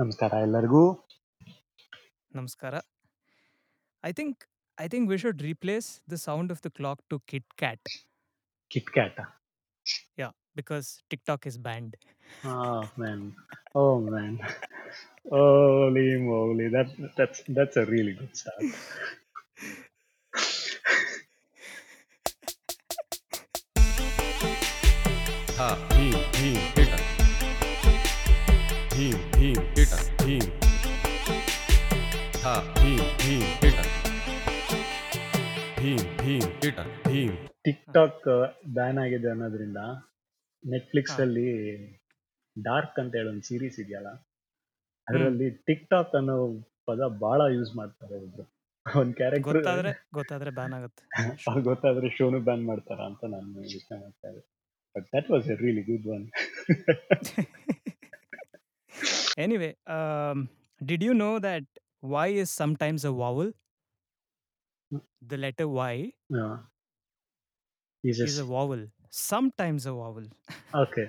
[0.00, 0.82] ನಮಸ್ಕಾರ ಎಲ್ಲರಿಗೂ.
[2.36, 2.80] Namaskara.
[4.08, 4.36] I think
[4.82, 7.82] I think we should replace the sound of the clock to Kit Kat.
[8.72, 9.16] Kit Kat.
[10.20, 11.94] Yeah, because TikTok is banned.
[12.54, 13.20] Oh man.
[13.82, 14.34] Oh man.
[15.34, 16.68] Holy moly.
[16.76, 16.88] That
[17.18, 18.64] that's that's a really good start.
[37.92, 38.26] TikTok
[38.74, 39.80] ban ಆಗಿದೆ ಅನ್ನೋದ್ರಿಂದ
[40.64, 41.22] Netflix ಹಾ.
[41.22, 41.48] ಅಲ್ಲಿ
[42.56, 44.10] dark ಅಂತ ಹೇಳಿ ಒಂದು series ಇದೆಯಲ್ಲ
[45.06, 46.36] ಅದರಲ್ಲಿ tick talk ಅನ್ನೋ
[46.86, 48.44] ಪದ ಬಹಳ ಯೂಸ್ ಮಾಡ್ತಾರೆ ಒಬ್ರು.
[48.86, 51.02] ಒಂದ್ ಕ್ಯಾರೆಕ್ಟರ್ ಗೊತ್ತಾದ್ರೆ ಗೊತ್ತಾದ್ರೆ ಬ್ಯಾನ್ ಆಗುತ್ತೆ.
[51.68, 54.42] ಗೊತ್ತಾದ್ರೆ ಶೋನು ಬ್ಯಾನ್ ಮಾಡ್ತಾರ ಅಂತ ನಾನು ಯೋಚನೆ ಮಾಡ್ತಾ ಇದ್ದೆ.
[54.94, 56.24] But that was a really good one
[59.38, 60.38] anyway, um,
[60.80, 61.64] did you know that
[62.02, 63.52] Y is sometimes a vowel?
[65.22, 65.94] The letter Y
[68.04, 68.82] is a vowel.
[69.10, 70.26] Sometimes a vowel.
[70.82, 71.04] Okay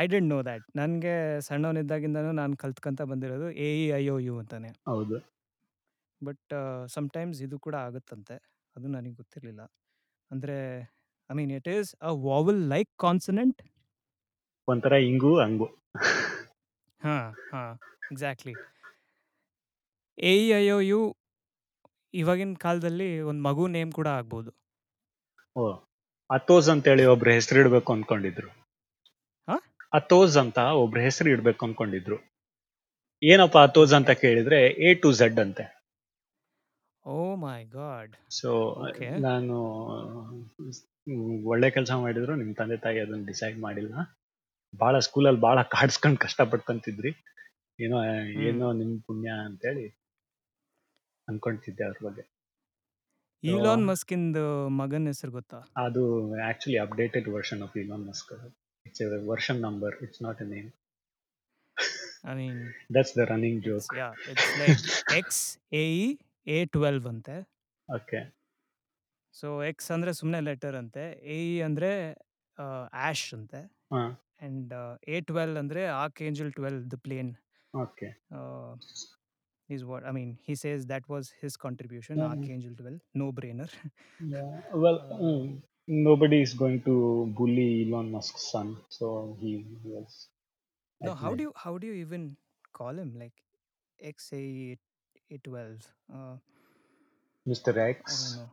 [0.00, 1.14] I don't know that ನನಗೆ
[1.46, 4.70] ಸಣ್ಣವನಿದ್ದಾಗಿಂದನೂ ನಾನು ಕಲ್ತ್ಕೊಂತ ಬಂದಿರೋದು A E I O U ಅಂತಾನೆ.
[4.90, 5.16] ಹೌದು.
[6.20, 6.54] But
[6.94, 8.36] sometimes ಇದು ಕೂಡ ಆಗುತ್ತಂತೆ.
[8.76, 9.62] ಅದು ನನಗೆ ಗೊತ್ತಿರಲಿಲ್ಲ.
[10.30, 10.56] ಅಂದರೆ
[11.30, 13.60] I mean it is a vowel like consonant
[14.68, 15.68] ಒಂಥರ ಹಿಂಗು ಹಂಗು
[17.00, 17.72] ಹಾಂ ಹಾಂ
[18.12, 18.54] exactly
[20.18, 21.00] A E I O U
[22.22, 24.50] ಇವಾಗಿನ ಕಾಲದಲ್ಲಿ ಒಂದು ಮಗು ನೇಮ್ ಕೂಡ ಆಗ್ಬೋದು.
[25.56, 25.72] ಓ
[26.30, 28.48] ಅತೋಸ್ ಅಂತ ಹೇಳಿ ಒಬ್ರು ಹೆಸರು ಇಡ್ಬೇಕು ಅನ್ಕೊಂಡಿದ್ರು.
[29.48, 29.56] ಹಾ?
[29.92, 32.18] ಅತೋಸ್ ಅಂತ ಒಬ್ರು ಹೆಸರು ಇಡ್ಬೇಕು ಅನ್ಕೊಂಡಿದ್ರು.
[33.22, 35.82] ಏನಪ್ಪ ಅತೋಸ್ ಅಂತ ಕೇಳಿದ್ರೆ ಎ ಟು ಝಡ್ ಅಂತೆ.
[37.06, 38.16] Oh my god.
[38.30, 38.50] So
[38.88, 39.20] Okay.
[39.20, 39.54] ನಾನು
[41.08, 43.94] ಹ್ಮ್, ಒಳ್ಳೆ ಕೆಲಸ ಮಾಡಿದ್ರು ನಿಮ್ ತಂದೆ ತಾಯಿ ಅದನ್ನ ಡಿಸೈಡ್ ಮಾಡಿಲ್ಲ.
[44.78, 47.10] ಬಹಳ ಸ್ಕೂಲಲ್ಲಿ ಬಹಳ ಕಾಡ್ಸ್ಕೊಂಡ್ ಕಷ್ಟಪಡ್ಕೊಂತಿದ್ರಿ
[47.80, 48.04] ಏನೋ
[48.42, 49.86] ಏನೋ ನಿಮ್ ಪುಣ್ಯ ಅಂತೇಳಿ
[51.28, 52.31] ಅನ್ಕೊಂತಿದ್ದೆ ಅವ್ರ ಬಗ್ಗೆ.
[53.42, 54.42] ಈಲಾನ್ ಮಸ್ಕಿಂದು
[54.80, 55.58] ಮಗನ ಹೆಸರು ಗೊತ್ತಾ?
[55.84, 56.02] ಅದು
[56.50, 58.32] actually updated version of Elon Musk
[58.86, 60.68] it's a version number it's not a name
[62.30, 62.60] I mean
[62.96, 64.82] that's the running joke yeah it's like
[65.20, 65.42] X
[65.74, 66.06] A E
[66.46, 67.36] A twelve ಅಂತೆ.
[67.88, 68.20] ಓಕೆ
[69.34, 71.04] ಸೊ ಎಕ್ಸ್ ಅಂದ್ರೆ ಸುಮ್ಮನೆ letter ಅಂತೆ
[71.34, 71.90] A E ಅಂದ್ರೆ
[73.06, 73.60] ಆಶ್ ಅಂತೆ.
[73.94, 74.72] And
[75.08, 75.82] A 12 ಅಂದ್ರೆ
[76.28, 77.32] archangel twelve the plane
[77.74, 78.08] okay
[79.68, 80.38] is what I mean.
[80.42, 82.30] He says that was his contribution, Mm.
[82.30, 83.68] Archangel 12, no brainer.
[84.20, 84.60] Yeah.
[84.74, 90.28] Well, uh, mm, nobody is going to bully Elon Musk's son, so he was
[91.00, 92.36] no, how do you how do you even
[92.72, 93.32] call him like
[94.00, 94.78] XA
[95.30, 95.88] A12?
[96.12, 96.36] Uh,
[97.46, 97.76] Mr.
[97.76, 98.36] X, I don't X.
[98.36, 98.50] know.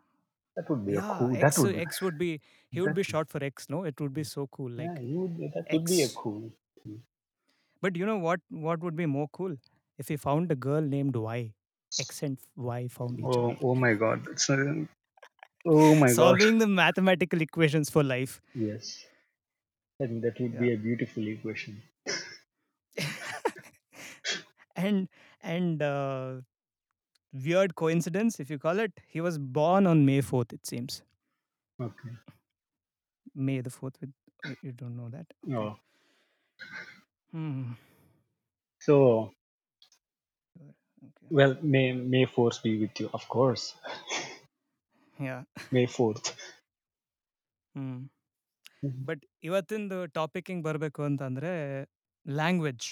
[0.55, 1.37] That would be a cool.
[1.39, 1.79] That X would be.
[1.81, 3.69] X would be he would be short for X.
[3.69, 4.71] No, it would be so cool.
[4.71, 5.37] Like you would.
[5.53, 6.51] That would be a cool.
[7.81, 8.41] But you know what?
[8.49, 9.57] What would be more cool?
[9.99, 11.53] If he found a girl named Y.
[11.99, 13.57] X and Y found each oh, other.
[13.63, 18.41] oh my god it's oh my god Solving the mathematical equations for life.
[18.53, 19.05] yes
[19.99, 21.81] and that would be a beautiful equation
[24.75, 25.09] and
[25.41, 26.33] and uh,
[27.33, 30.53] weird coincidence, if you call it, he was born on May fourth.
[30.53, 31.01] It seems
[31.81, 32.09] okay
[33.35, 33.95] May the fourth.
[34.01, 34.11] With
[34.45, 35.27] uh, you don't know that.
[35.51, 35.75] oh
[37.31, 37.73] Hmm.
[38.79, 39.33] so.
[41.30, 43.74] well may may force be with you of course
[45.18, 45.44] Yeah.
[45.72, 46.36] may 4th
[47.74, 48.00] hmm
[48.82, 49.08] Mhm.
[49.08, 51.52] But ಇವತ್ತಿಂದು topic ಹಿಂಗೆ ಬರಬೇಕು ಅಂತಂದರೆ
[52.40, 52.88] language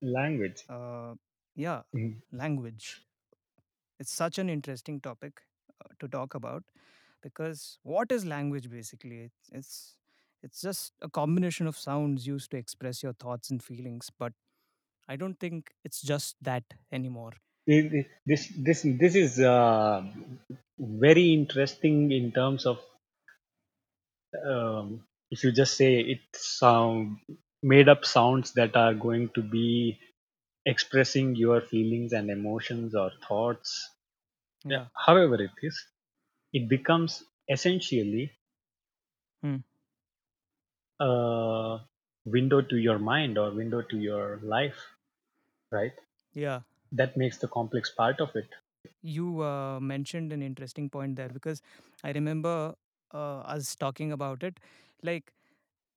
[0.00, 0.64] language
[1.56, 2.22] yeah Mhm.
[2.32, 2.86] language.
[4.00, 5.42] It's such an interesting topic
[5.82, 6.64] uh, to talk about
[7.22, 9.20] because what is language basically?
[9.30, 9.96] It's, it's
[10.42, 14.32] it's just a combination of sounds used to express your thoughts and feelings, but
[15.07, 17.33] I don't think it's just that anymore.
[17.65, 20.03] Thi- thi- this this this is uh,
[20.79, 22.79] very interesting in terms of
[24.45, 27.17] um, if you just say it's sound
[27.63, 29.99] made up sounds that are going to be
[30.65, 33.89] expressing your feelings and emotions or thoughts
[34.65, 34.87] Yeah.
[35.05, 35.85] however it is
[36.53, 38.31] it becomes essentially
[39.43, 39.57] Hmm.
[41.01, 41.79] a
[42.25, 44.77] window to your mind or window to your life
[45.71, 45.93] right
[46.33, 46.61] Yeah.
[46.91, 48.49] that makes the complex part of it
[49.01, 51.61] You uh, mentioned an interesting point there because
[52.03, 52.75] I remember
[53.13, 54.59] uh, us talking about it.
[55.03, 55.33] Like,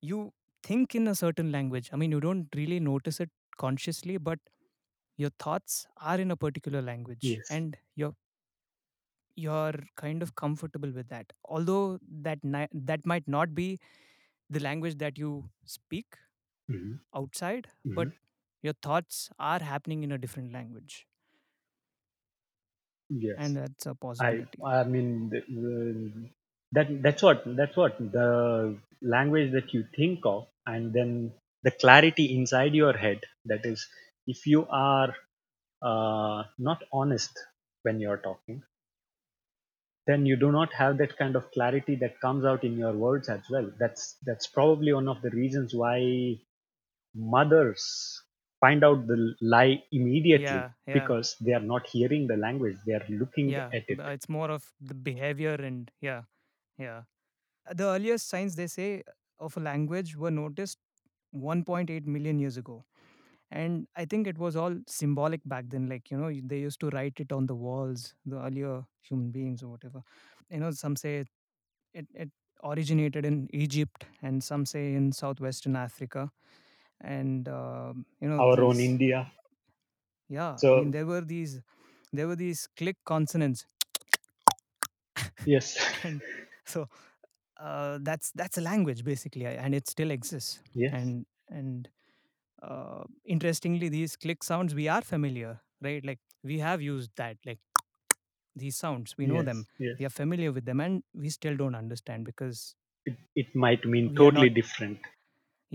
[0.02, 0.32] you
[0.62, 1.90] think in a certain language.
[1.92, 4.40] I mean, you don't really notice it consciously, but
[5.16, 7.50] your thoughts are in a particular language Yes.
[7.50, 8.14] and you're
[9.36, 11.98] you're kind of comfortable with that although
[12.28, 13.80] that ni- that might not be
[14.50, 16.16] the language that you speak
[16.68, 17.00] Mhm.
[17.14, 18.14] outside, but Mhm.
[18.64, 21.06] Your thoughts are happening in a different language,
[23.36, 23.56] and Yes.
[23.56, 24.64] that's a I possibility.
[24.64, 26.30] I mean the, the,
[26.72, 31.32] that that's what that's what the language that you think of, and then
[31.62, 33.20] the clarity inside your head.
[33.46, 33.86] That is,
[34.26, 35.14] if you are
[35.82, 37.38] uh, not honest
[37.82, 38.62] when you're talking,
[40.06, 43.28] then you do not have that kind of clarity that comes out in your words
[43.28, 43.70] as well.
[43.78, 46.40] That's that's probably one of the reasons why
[47.14, 48.23] mothers
[48.64, 49.18] find out the
[49.54, 53.66] lie immediately Yeah, yeah, because they are not hearing the language; they are looking yeah.
[53.80, 53.98] at it.
[54.16, 56.22] It's more of the behavior and yeah,
[56.78, 57.02] yeah.
[57.68, 59.02] Uh, the earliest signs they say
[59.38, 60.78] of a language were noticed
[61.34, 62.84] 1.8 million years ago.
[63.50, 65.88] And I think it was all symbolic back then.
[65.88, 69.62] Like, you know, they used to write it on the walls, the earlier human beings
[69.62, 70.02] or whatever.
[70.50, 71.24] You know, some say
[71.94, 72.30] it, it
[72.64, 76.30] originated in Egypt and some say in southwestern Africa.
[77.04, 79.32] And, um, you know, Our own these, India.
[80.28, 81.60] yeah, I mean, So there were these,
[82.12, 83.66] there were these click consonants.
[85.44, 86.22] yes, and
[86.64, 86.88] so
[87.58, 91.90] uh, that's that's a language basically and it still exists yes, and and
[92.62, 97.60] uh, interestingly these click sounds we are familiar right like we have used that like
[98.56, 99.98] these sounds we know them yes.
[99.98, 104.12] we are familiar with them and we still don't understand because It, it might mean
[104.14, 105.00] we are totally not different.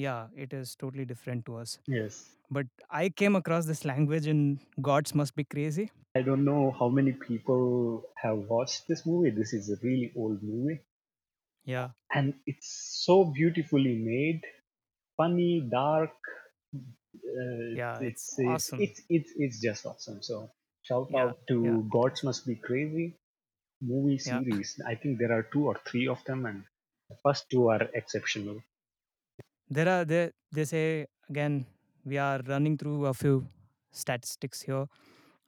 [0.04, 2.18] Yeah it is totally different to us Yes.
[2.58, 4.60] but i came across this language in
[4.92, 9.30] gods must be crazy I don't know how many people have watched this movie.
[9.30, 10.80] This is a really old movie,
[11.66, 12.70] yeah and it's
[13.06, 14.42] so beautifully made,
[15.18, 16.12] funny, dark.
[17.16, 20.22] Uh, yeah it's it's it's awesome it's it's it's just awesome.
[20.22, 20.52] So
[20.84, 23.08] shout yeah out yeah to Gods Must Be Crazy
[23.82, 24.80] movie yeah series.
[24.88, 26.64] I think there are two or three of them, and
[27.10, 28.62] the first two are exceptional.
[29.70, 31.66] There are there they say again
[32.06, 33.48] we are running through a few
[33.92, 34.86] statistics here.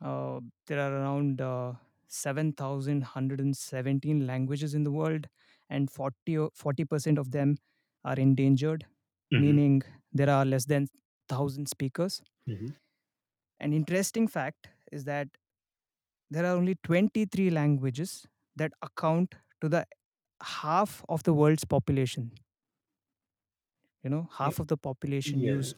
[0.01, 1.73] Uh, there are around uh,
[2.07, 5.27] 7117 languages in the world
[5.69, 7.57] and 40 o- 40% of them
[8.03, 8.85] are endangered
[9.31, 9.81] hmm meaning
[10.13, 12.21] there are less than 1000 speakers.
[12.47, 12.75] Hmm
[13.59, 15.27] an interesting fact is that
[16.29, 18.25] there are only 23 languages
[18.55, 19.85] that account to the
[20.41, 22.31] half of the world's population
[24.03, 25.73] you know half of the population use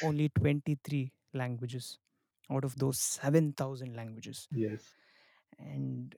[0.00, 1.98] only 23 languages
[2.50, 4.94] out of those 7000 languages yes.
[5.58, 6.14] and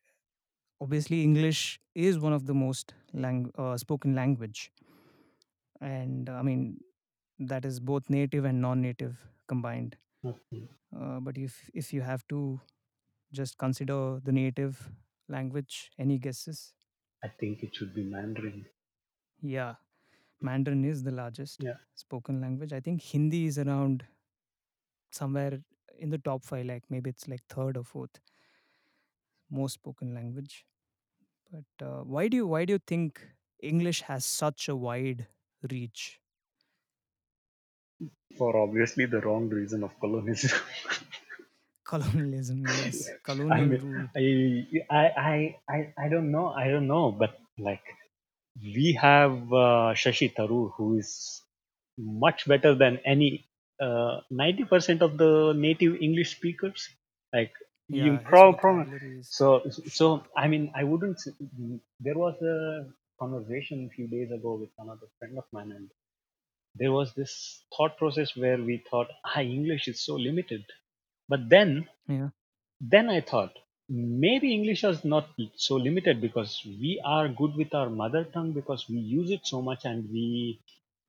[0.80, 4.72] obviously english is one of the most lang- uh, spoken language
[5.80, 6.80] and i mean
[7.38, 9.16] that is both native and non-native
[9.48, 10.68] combined Okay.
[10.96, 12.60] uh, but if if you have to
[13.32, 14.90] just consider the native
[15.28, 16.74] language any guesses
[17.22, 18.70] I think it should be Mandarin.
[19.42, 19.76] yeah
[20.40, 22.72] mandarin is the largest Yeah, spoken language.
[22.72, 24.06] I think hindi is around
[25.10, 25.62] somewhere
[25.98, 28.20] in the top 5 like maybe it's like third or fourth
[29.50, 30.66] most spoken language.
[31.50, 33.22] But uh, why do you why do you think
[33.60, 35.28] english has such a wide
[35.70, 36.20] reach?
[38.38, 40.60] For obviously the wrong reason of colonialism.
[41.84, 43.14] colonialism yes.
[43.48, 44.10] I mean,
[44.90, 46.48] I, I, I, I don't know.
[46.48, 47.82] I don't know, but like
[48.62, 51.42] we have uh, Shashi Tharoor, who is
[51.98, 53.46] much better than any
[53.80, 56.88] uh, 90% of the native English speakers.
[57.32, 57.52] Like
[57.90, 58.84] you yeah his pro, pro
[59.22, 61.20] so so I mean I wouldn't.
[62.00, 62.86] There was a
[63.20, 65.90] conversation a few days ago with another friend of mine, and
[66.74, 70.64] there was this thought process where we thought, ah, English is so limited.
[71.28, 72.28] But then yeah
[72.80, 73.52] then I thought
[73.89, 78.85] maybe English is not so limited because we are good with our mother tongue because
[78.89, 80.59] we use it so much and we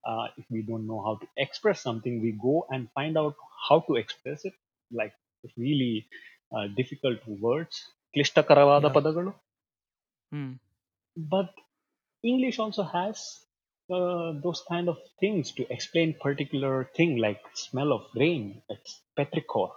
[0.04, 3.36] uh, if we don't know how to express something we go and find out
[3.68, 4.54] how to express it
[4.90, 5.12] like
[5.56, 6.06] really
[6.54, 7.76] uh, difficult words
[8.16, 9.32] ಕ್ಲಿಷ್ಟಕರವಾದ yeah ಪದಗಳು
[10.32, 10.50] hmm.
[11.34, 11.50] but
[12.30, 13.16] English also has
[13.96, 18.42] uh, those kind of things to explain particular thing like smell of rain
[18.74, 19.70] it's petrichor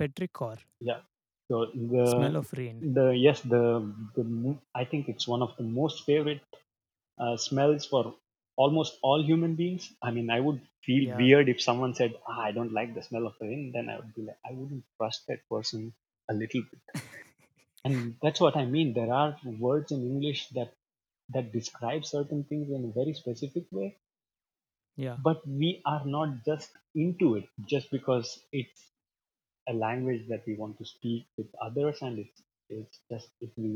[0.00, 0.56] petrichor
[0.88, 1.02] Yeah.
[1.51, 3.63] so the smell of rain the yes the
[4.15, 6.41] the mo- I think it's one of the most favorite
[7.19, 8.15] uh, smells for
[8.57, 9.93] almost all human beings.
[10.01, 13.03] I mean, I would feel yeah weird if someone said, ah, "I don't like the
[13.03, 15.93] smell of rain." Then I would be like, I wouldn't trust that person
[16.29, 16.81] a little bit.
[17.85, 18.93] And that's what I mean.
[18.93, 20.73] There are words in English that
[21.29, 23.99] that describe certain things in a very specific way,
[24.95, 28.91] yeah but we are not just into it just because it's
[29.68, 33.70] a language that we want to speak with others and it's it's just if we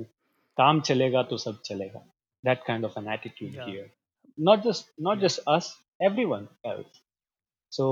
[0.60, 2.00] काम चलेगा तो सब चलेगा
[2.48, 3.86] that kind of an attitude yeah here
[4.48, 5.68] not just not yeah just us
[6.08, 7.00] everyone else.
[7.78, 7.86] So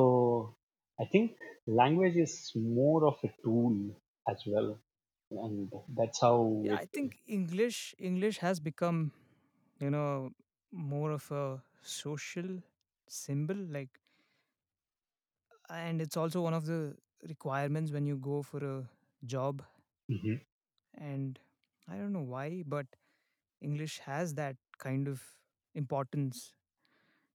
[1.01, 3.77] I think language is more of a tool
[4.33, 4.71] as well,
[5.31, 6.83] and that's how Yeah, it.
[6.83, 9.13] I think English English has become,
[9.81, 10.33] you know,
[10.71, 12.63] more of a social
[13.09, 14.01] symbol like
[15.71, 16.97] and it's also one of the
[17.28, 18.90] requirements when you go for a
[19.26, 19.64] job
[20.10, 20.42] Mhm.
[20.98, 21.40] and
[21.88, 22.86] I don't know why but
[23.62, 25.22] English has that kind of
[25.76, 26.54] importance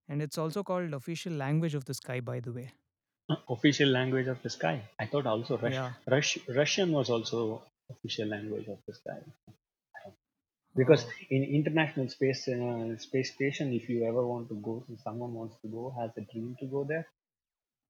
[0.07, 2.71] and it's also called official language of the sky by the way.
[3.49, 4.81] Official language of the sky.
[4.99, 5.93] I thought also Rus- Yeah.
[6.07, 9.21] Rus- Russian was also official language of the sky.
[10.75, 15.33] because Oh, in international space uh, space station if you ever want to go someone
[15.39, 17.05] wants to go has a dream to go there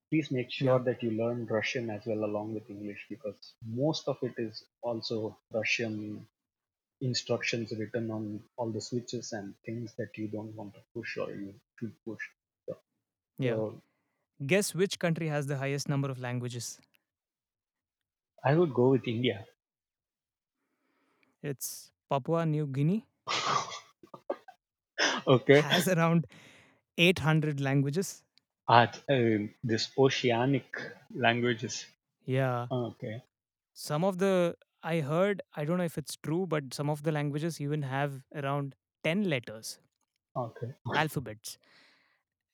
[0.10, 4.18] please make sure that you learn russian as well along with english because most of
[4.30, 6.26] it is also russian
[7.02, 11.30] instructions written on all the switches and things that you don't want to push or
[11.32, 12.24] you should push
[12.68, 12.78] so,
[13.38, 13.56] Yeah.
[13.56, 13.82] so
[14.46, 16.80] Guess which country has the highest number of languages?
[18.50, 19.46] i would go with india
[21.44, 23.06] It's Papua New Guinea
[25.28, 26.28] okay has around
[26.98, 28.24] 800 languages.
[28.70, 30.80] Art, uh, this oceanic
[31.14, 31.86] languages
[32.26, 32.68] Yeah.
[32.72, 33.24] okay
[33.74, 37.12] Some of the I heard, I don't know if it's true, but some of the
[37.12, 39.80] languages even have around 10 letters,
[40.36, 41.58] okay alphabets.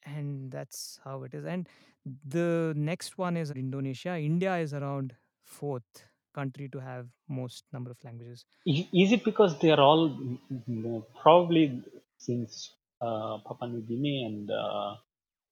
[0.03, 1.45] And that's how it is.
[1.45, 1.67] And
[2.05, 4.17] the next one is Indonesia.
[4.19, 8.45] India is around fourth country to have most number of languages.
[8.67, 10.37] I- Is it because they are all mm,
[10.69, 11.81] mm, probably
[12.17, 14.97] since uh, Papua New Guinea and uh,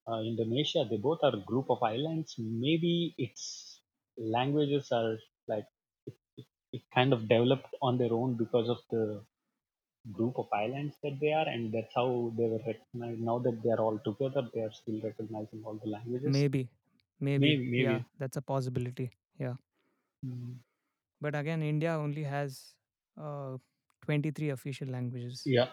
[0.08, 2.34] uh, Indonesia, they both are a group of islands.
[2.38, 3.80] Maybe its
[4.16, 5.18] languages are
[5.48, 5.66] like
[6.06, 9.24] it, it, it kind of developed on their own because of the
[10.12, 13.20] group of islands that they are, and that's how they were recognized.
[13.20, 16.46] Now that they are all together, they are still recognizing all the languages.
[16.46, 16.70] Maybe,
[17.20, 17.60] maybe.
[17.64, 19.12] Maybe, Yeah, that's a possibility.
[19.38, 19.56] Yeah.
[20.24, 20.60] Mm,
[21.20, 22.76] But again, India only has
[23.16, 23.58] uh,
[24.02, 25.42] 23 official languages.
[25.46, 25.72] Yeah.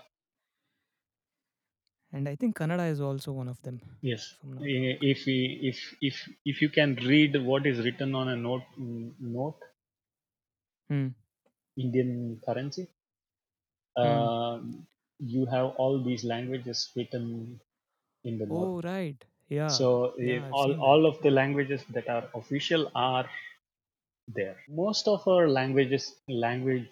[2.14, 4.24] And I think Kannada is also one of them, Yes.
[4.32, 5.00] if I'm not I- wrong.
[5.12, 5.38] If we,
[5.70, 9.60] if if if you can read what is written on a note note
[10.90, 11.08] Hmm.
[11.76, 12.88] Indian currency,
[14.02, 14.28] Hmm.
[14.28, 14.62] uh,
[15.20, 17.60] you have all these languages written
[18.24, 18.74] in the note.
[18.74, 19.24] Oh, right.
[19.50, 19.78] Yeah.
[19.78, 23.30] So eh, Yeah, all all of the languages that are official are
[24.28, 24.58] there.
[24.68, 26.90] Most of our languages language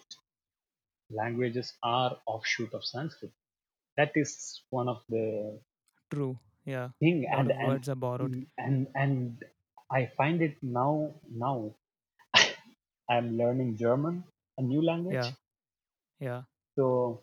[1.10, 3.32] languages are offshoot of Sanskrit.
[3.96, 5.60] That is one of the
[6.10, 6.38] True.
[6.64, 6.90] Yeah.
[7.00, 8.36] thing, and and words are borrowed.
[8.58, 9.44] and and
[9.90, 11.74] I find it now now
[13.10, 14.24] I'm learning German,
[14.58, 15.14] a new language.
[15.14, 15.32] Yeah.
[16.20, 16.42] Yeah.
[16.76, 17.22] So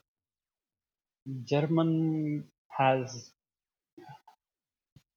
[1.46, 3.32] German has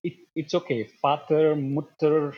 [0.03, 0.89] it, it's okay.
[1.03, 2.35] Vater, Mutter,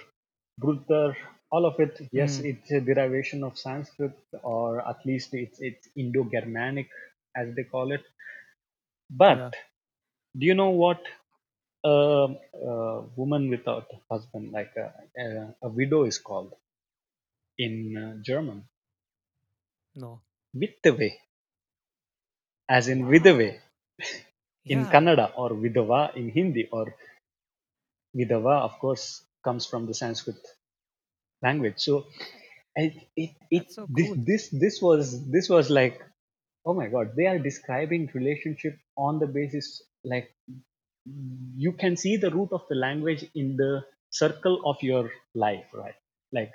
[0.59, 1.16] Bruder,
[1.50, 2.00] all of it.
[2.12, 2.45] Yes, Hmm.
[2.45, 6.88] it's a derivation of Sanskrit, or at least it's it's Indo-Germanic,
[7.37, 8.02] as they call it.
[9.12, 9.50] But Yeah.
[10.38, 11.00] do you know what
[11.85, 16.54] a, a woman without a husband, like a, a, a widow, is called
[17.59, 18.64] in uh, German?
[19.97, 20.23] No.
[20.57, 21.12] Witwe,
[22.69, 23.09] as in Wow.
[23.09, 23.59] Vidave
[24.69, 24.88] in Yeah.
[24.88, 26.95] Kannada, or Vidava in Hindi, or
[28.16, 30.37] Vidava, of course, comes from the Sanskrit
[31.42, 31.76] language.
[31.78, 32.07] So
[32.76, 34.16] it, it, it That's so this cool.
[34.16, 36.02] this this was this was like
[36.66, 40.31] oh my god they are describing relationship on the basis like
[41.57, 45.95] you can see the root of the language in the circle of your life right?
[46.33, 46.52] Like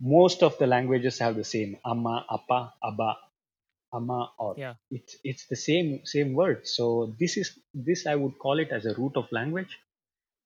[0.00, 3.16] most of the languages have the same amma appa abba
[3.94, 4.74] amma or Yeah.
[4.90, 6.66] it's it's the same same word.
[6.66, 9.78] So this is this i would call it as a root of language.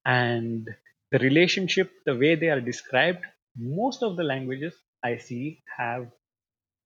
[0.04, 0.68] And
[1.12, 3.24] the relationship the way they are described
[3.56, 6.06] most of the languages i see have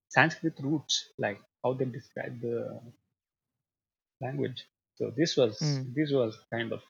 [0.08, 2.56] sanskrit roots like how they describe the
[4.20, 4.60] language.
[5.00, 5.94] So this was mm.
[5.94, 6.82] this was kind of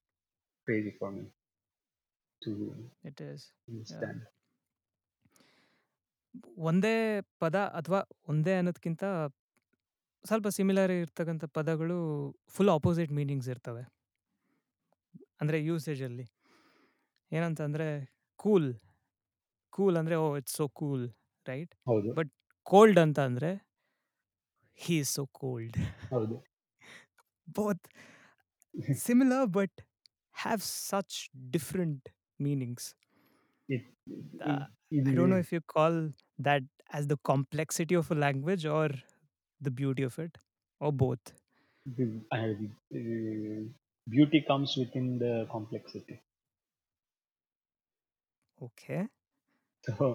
[0.69, 1.25] crazy for me
[2.43, 2.51] to
[3.05, 3.41] It is.
[3.67, 3.75] Yeah.
[3.75, 4.21] understand.
[6.69, 6.97] ಒಂದೇ
[7.43, 9.05] ಪದ ಅಥವಾ ಒಂದೇ ಅನ್ನೋದಕ್ಕಿಂತ
[10.25, 11.99] ಸ್ವಲ್ಪ similar ಇರ್ತಕ್ಕಂಥ ಪದಗಳು
[12.55, 13.83] full opposite meanings ಇರ್ತವೆ.
[15.41, 16.25] ಅಂದರೆ ಯೂಸೇಜಲ್ಲಿ
[17.33, 17.87] ಏನಂತಂದರೆ
[18.41, 18.69] ಕೂಲ್
[19.77, 21.05] ಕೂಲ್ ಅಂದರೆ ಓ it's so cool
[21.47, 21.73] right
[22.19, 22.31] but
[22.67, 23.51] cold ಅಂತ ಅಂದರೆ
[24.80, 25.78] ಹೀ ಇಸ್ ಸೋ ಕೋಲ್ಡ್
[26.14, 26.38] ಹೌದು
[27.48, 27.86] both
[29.04, 29.78] similar but
[30.44, 31.18] have such
[31.52, 32.08] different
[32.40, 32.90] meanings
[33.70, 33.84] it,
[34.42, 34.54] Uh,
[34.92, 35.96] it, it, I don't know if you call
[36.40, 38.88] that as the complexity of a language or
[39.62, 40.34] the beauty of it,
[40.82, 41.26] or both.
[41.86, 43.60] the- I- uh,
[44.08, 46.16] beauty comes with in the complexity
[48.60, 48.96] okay
[49.84, 50.06] so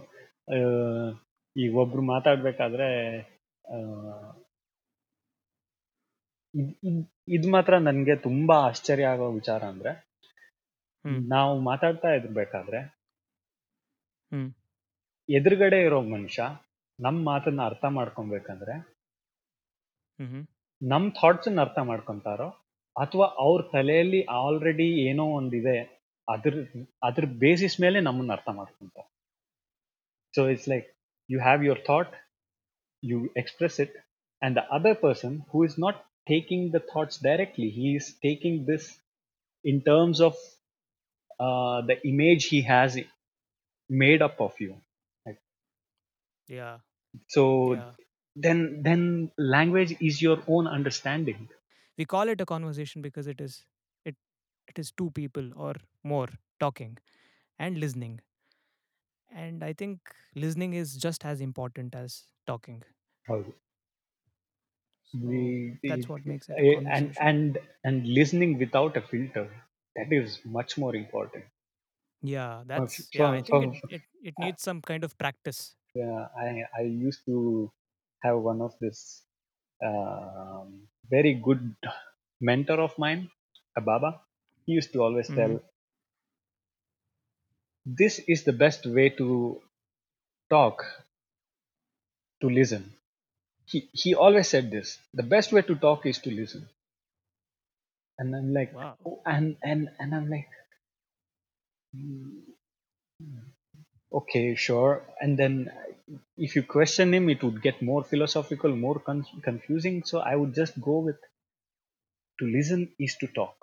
[1.57, 2.89] ಈಗ ಒಬ್ರು ಮಾತಾಡ್ಬೇಕಾದ್ರೆ
[7.34, 9.92] ಇದು ಮಾತ್ರ ನನ್ಗೆ ತುಂಬಾ ಆಶ್ಚರ್ಯ ಆಗೋ ವಿಚಾರ ಅಂದ್ರೆ
[11.06, 11.20] ಹ್ಮ್.
[11.34, 12.80] ನಾವು ಮಾತಾಡ್ತಾ ಇರ್ಬೇಕಾದ್ರೆ
[14.32, 14.50] ಹ್ಮ್.
[15.30, 16.44] ಎದುರುಗಡೆ ಇರೋ ಮನುಷ್ಯ
[17.00, 18.74] ನಮ್ ಮಾತನ್ನ ಅರ್ಥ ಮಾಡ್ಕೊಬೇಕಂದ್ರೆ
[20.20, 20.42] ಹ್ಮ್
[20.82, 22.48] ನಮ್ ಥಾಟ್ಸ್ ಅರ್ಥ ಮಾಡ್ಕೊಂತಾರೋ
[22.96, 25.78] ಅಥವಾ ಅವ್ರ ತಲೆಯಲ್ಲಿ ಆಲ್ರೆಡಿ ಏನೋ ಒಂದಿದೆ
[26.28, 26.54] ಅದ್ರ
[27.04, 29.08] ಅದ್ರ ಬೇಸಿಸ್ ಮೇಲೆ ನಮ್ಮನ್ನ ಅರ್ಥ ಮಾಡ್ಕೊಂತಾರೆ
[30.34, 30.88] so it's like
[31.30, 32.14] you have your thought
[33.04, 33.96] you express it
[34.42, 35.62] and the other person who
[36.30, 37.70] taking the thoughts directly.
[37.70, 38.98] He is taking this
[39.64, 40.38] in terms of
[41.40, 42.98] uh, the image he has
[43.90, 44.76] made up of you.
[46.48, 46.78] Yeah.
[47.28, 47.92] So yeah.
[48.36, 51.48] then, then language is your own understanding.
[51.98, 53.66] We call it a conversation because it is
[54.06, 54.16] it
[54.68, 56.28] it is two people or more
[56.60, 56.98] talking
[57.60, 58.22] and listening.
[59.36, 60.00] And I think
[60.36, 62.84] listening is just as important as talking
[65.10, 67.30] so We- that's what makes it a eh, and conversation.
[67.30, 69.46] and and listening without a filter
[69.96, 71.46] that is much more important.
[72.22, 75.76] Yeah that's f- yeah i think it, it, it needs some kind of practice.
[76.00, 76.50] yeah, i
[76.80, 77.38] i used to
[78.24, 79.00] have one of this
[79.90, 80.68] um,
[81.16, 81.64] very good
[82.50, 83.30] mentor of mine
[83.78, 84.12] a baba.
[84.66, 85.60] He used to always tell
[87.86, 89.62] this is the best way to
[90.50, 90.84] talk
[92.42, 92.94] to listen
[93.72, 96.68] he he always said this the best way to talk is to listen.
[98.20, 98.96] And i'm like wow.
[99.04, 100.48] Oh, and and and i'm like
[101.94, 102.40] "Hmm,
[104.14, 105.04] okay sure.
[105.22, 105.72] And then
[106.38, 110.04] if you question him it would get more philosophical more con- confusing.
[110.04, 111.18] So i would just go with
[112.40, 113.56] to listen is to talk.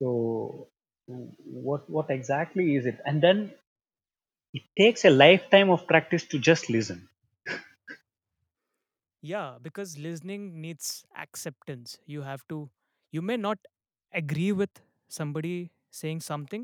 [0.00, 0.68] So
[1.06, 2.98] what what exactly is it?
[3.06, 3.54] And then
[4.54, 7.09] it takes a lifetime of practice to just listen
[9.23, 12.57] yeah because listening needs acceptance you have to
[13.13, 13.59] you may not
[14.13, 14.73] agree with
[15.11, 15.55] somebody
[15.93, 16.63] saying something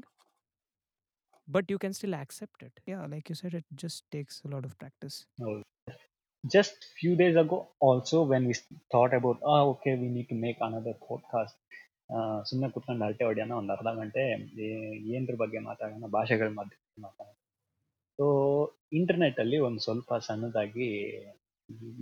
[1.48, 4.66] but you can still accept it yeah like you said it just takes a lot
[4.66, 5.16] of practice
[6.44, 8.54] just few days ago also when we
[8.92, 11.56] thought about ah okay we need to make another podcast
[12.48, 14.24] ಸುಮ್ಮನೆ ಕುತ್ಕೊಂಡು ಅರಟೆ ಹೊಡ್ಯೋಣ ಒಂದು ಅರ್ಧ ಗಂಟೆ
[14.64, 17.36] ಏ- ಏನ್ರ ಬಗ್ಗೆ ಮಾತಾಡೋಣ ಭಾಷೆಗಳ ಮಧ್ಯೆ ಮಾತಾಡೋಣ
[18.20, 18.26] ಸೊ
[18.94, 20.88] ಇಂಟರ್ನೆಟ್ ಅಲ್ಲಿ ಒಂದು ಸ್ವಲ್ಪ ಸಣ್ಣದಾಗಿ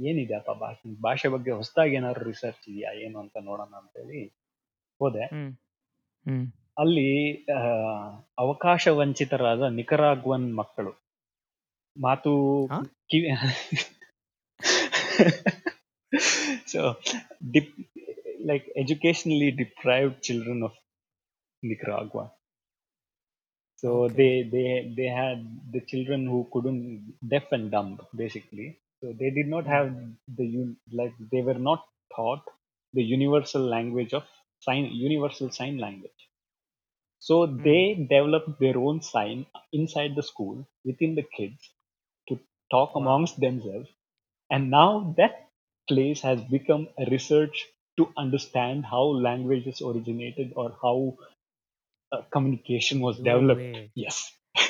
[0.04, 4.28] ಏನಿದೆಯಪ್ಪ ಭಾಷೆ ಭಾಷೆ ಬಗ್ಗೆ ಹೊಸದಾಗಿ ಏನಾದ್ರು ರಿಸರ್ಚ್ ಇದೆಯಾ ಏನು ಅಂತ ನೋಡೋಣ ಅಂತೇಳಿ
[5.00, 5.26] ಹೋದೆ.
[5.26, 6.46] ಹ್ಮ್.
[6.78, 7.60] ಅಲ್ಲಿ ಆ,
[8.38, 10.92] ಅವಕಾಶ ವಂಚಿತರಾದ ನಿಕರಾಗ್ವನ್ ಮಕ್ಕಳು.
[12.00, 12.82] ಮಾತು ಹಾ?
[12.82, 13.28] ಕಿವಿ
[16.66, 17.02] so
[17.52, 17.74] drip
[18.46, 20.78] like educationally deprived children of
[21.64, 22.24] Nicaragua
[23.82, 26.38] so they they they had had the children who
[27.30, 28.68] deaf and and dumb basically
[29.04, 29.88] so they did not have
[30.38, 31.84] the un- like they were not
[32.16, 32.44] taught
[32.94, 34.24] the universal language of
[34.60, 36.22] sign universal sign language.
[37.18, 41.72] So they developed their own sign inside the school within the kids
[42.28, 42.38] to
[42.70, 43.90] talk amongst themselves.
[44.50, 45.48] And now that
[45.88, 47.66] place has become a research
[47.98, 51.18] to understand how languages originated or how
[52.12, 53.50] uh, communication was No developed.
[53.50, 53.92] way.
[53.94, 54.32] yes.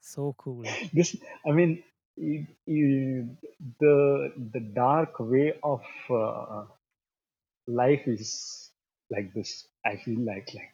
[0.00, 0.76] So cool.
[0.92, 1.82] this i mean
[2.31, 3.25] i- i-
[3.83, 3.95] the
[4.55, 5.83] the dark way of
[6.23, 6.63] uh,
[7.67, 8.29] life is
[9.09, 9.51] like this
[9.91, 10.73] i feel like like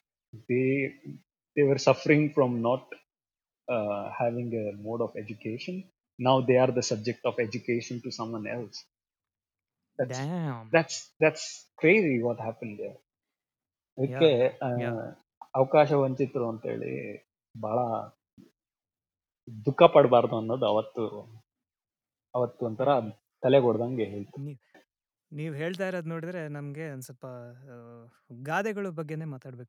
[0.49, 0.67] they
[1.55, 2.85] they were suffering from not
[3.67, 5.75] uh, having a mode of education
[6.19, 8.77] now they are the subject of education to someone else
[9.99, 10.65] that's Damn.
[10.71, 11.45] that's that's
[11.81, 12.97] crazy what happened there
[13.97, 14.29] ಅದಕ್ಕೆ
[14.65, 14.95] ಆ, yeah.
[15.59, 16.93] ಅವಕಾಶ ವಂಚಿತರು ಅಂತೇಳಿ
[17.55, 17.77] ಬಹಳ
[19.66, 21.04] ದುಃಖ ಪಡಬಾರ್ದು ಅನ್ನೋದು ಅವತ್ತು
[22.34, 22.90] ಅವತ್ತು ಒಂಥರ
[23.42, 24.52] ತಲೆಗೆ ಹೊಡೆದಂಗೆ ಹೇಳ್ತೀನಿ
[25.32, 27.26] ನೀವ್ ಹೇಳ್ತಾ ಇರೋದು ನೋಡಿದ್ರೆ ನಮಗೆ ಒಂದು ಸ್ವಲ್ಪ
[28.42, 29.26] ಗಾದೆಗಳ ಬಗ್ಗೆನೇ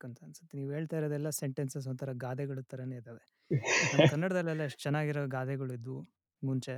[0.08, 0.54] ಅಂತ ಅನ್ಸುತ್ತೆ.
[0.58, 3.24] ನೀವು ಹೇಳ್ತಾ ಇರೋದೆಲ್ಲ ಸೆಂಟೆನ್ಸಸ್ ಒಂಥರ ಗಾದೆಗಳ ಥರನೇ ಇದ್ದಾವೆ
[4.08, 5.98] ಕನ್ನಡದಲ್ಲೆಲ್ಲ ಎಷ್ಟು ಚೆನ್ನಾಗಿರೋ ಗಾದೆಗಳು ಇದ್ವು
[6.42, 6.76] ಮುಂಚೆ.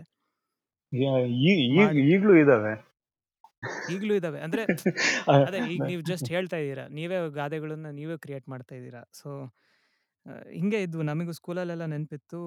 [2.14, 2.74] ಈಗ್ಲೂ ಇದಾವೆ.
[3.94, 4.40] ಈಗಲೂ ಇದಾವೆ.
[4.46, 4.64] ಅಂದ್ರೆ
[5.48, 6.86] ಅದೇ ಈಗ ನೀವು ಜಸ್ಟ್ ಹೇಳ್ತಾ ಇದ್ದೀರಾ.
[6.98, 9.02] ನೀವೇ ಗಾದೆಗಳನ್ನ ನೀವೇ ಕ್ರಿಯೇಟ್ ಮಾಡ್ತಾ ಇದ್ದೀರಾ.
[9.14, 9.30] ಸೊ
[10.52, 11.02] ಹಿಂಗೆ ಇದ್ವು.
[11.02, 12.40] ನಮಗೂ ಸ್ಕೂಲಲ್ಲೆಲ್ಲ ನೆನಪಿತ್ತು.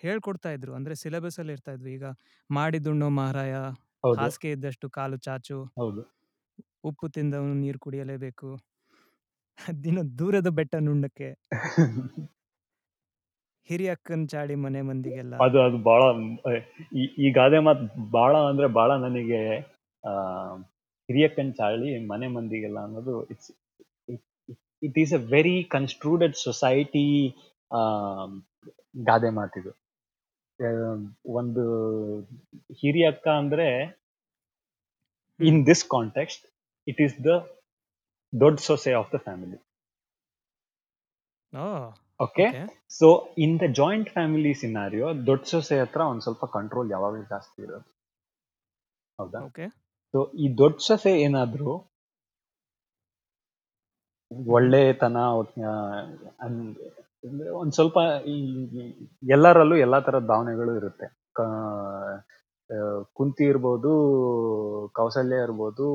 [0.00, 0.74] ಹೇಳ್ಕೊಡ್ತಾ ಇದ್ರು.
[0.74, 1.92] ಅಂದ್ರೆ ಸಿಲೆಬಸ್ ಅಲ್ಲಿ ಇರ್ತಾ ಇದ್ವಿ.
[1.92, 2.04] ಈಗ
[2.50, 3.54] ಮಾಡಿದುಣ್ಣೋ ಮಹಾರಾಯ
[4.02, 4.20] ಹೌದು.
[4.20, 6.14] ಹಾಸಿಗೆ ಇದ್ದಷ್ಟು ಕಾಲು ಚಾಚು ಹೌದು.
[6.84, 8.58] ಉಪ್ಪು ತಿಂದವನು ನೀರು ಕುಡಿಯಲೇಬೇಕು.
[9.84, 11.32] ದಿನ ದೂರದ ಬೆಟ್ಟ ನುಣ್ಣಕ್ಕೆ.
[13.64, 15.34] ಹಿರಿಯಕ್ಕನ್ ಚಾಡಿ ಮನೆ ಮಂದಿಗೆಲ್ಲ.
[15.36, 16.00] ಅದು ಅದು ಬಹಳ
[16.96, 19.58] ಈ- ಈ ಗಾದೆ ಮಾತು ಬಹಳ ಅಂದ್ರೆ ಬಹಳ ನನಗೆ
[20.06, 20.10] ಆ
[21.08, 23.52] ಹಿರಿಯಕ್ಕನ್ ಚಾಳಿ ಮನೆ ಮಂದಿಗೆಲ್ಲ ಅನ್ನೋದು it's
[24.84, 27.06] it is a very constructed society
[29.04, 29.72] ಗಾದೆ ಮಾತಿದು
[31.34, 31.62] ಒಂದು
[32.80, 33.68] ಹಿರಿಯ ಅಕ್ಕ ಅಂದ್ರೆ
[35.40, 36.44] in this context
[36.86, 37.32] it is the
[38.32, 39.58] ದೊಡ್ಡ ಸೊಸೆ of the family
[42.20, 42.44] okay
[42.90, 47.88] so in the joint family scenario ದೊಡ್ಡ ಸೊಸೆ ಹತ್ರ ಒಂದ್ ಸ್ವಲ್ಪ ಕಂಟ್ರೋಲ್ ಯಾವಾಗಲೂ ಜಾಸ್ತಿ ಇರೋದು.
[49.18, 49.40] ಹೌದಾ?
[50.14, 51.72] ಸೊ ಈ ದೊಡ್ಡ ಸೊಸೆ ಏನಾದ್ರು
[54.54, 55.16] ಒಳ್ಳೆತನ
[57.60, 57.98] ಒಂದ್ ಸ್ವಲ್ಪ
[58.32, 58.36] ಈ
[59.34, 61.06] ಎಲ್ಲರಲ್ಲೂ ಎಲ್ಲಾ ತರ ಭಾವನೆಗಳು ಇರುತ್ತೆ.
[63.18, 63.90] ಕುಂತಿ ಇರ್ಬೋದು
[64.98, 65.86] ಕೌಸಲ್ಯ ಇರ್ಬೋದು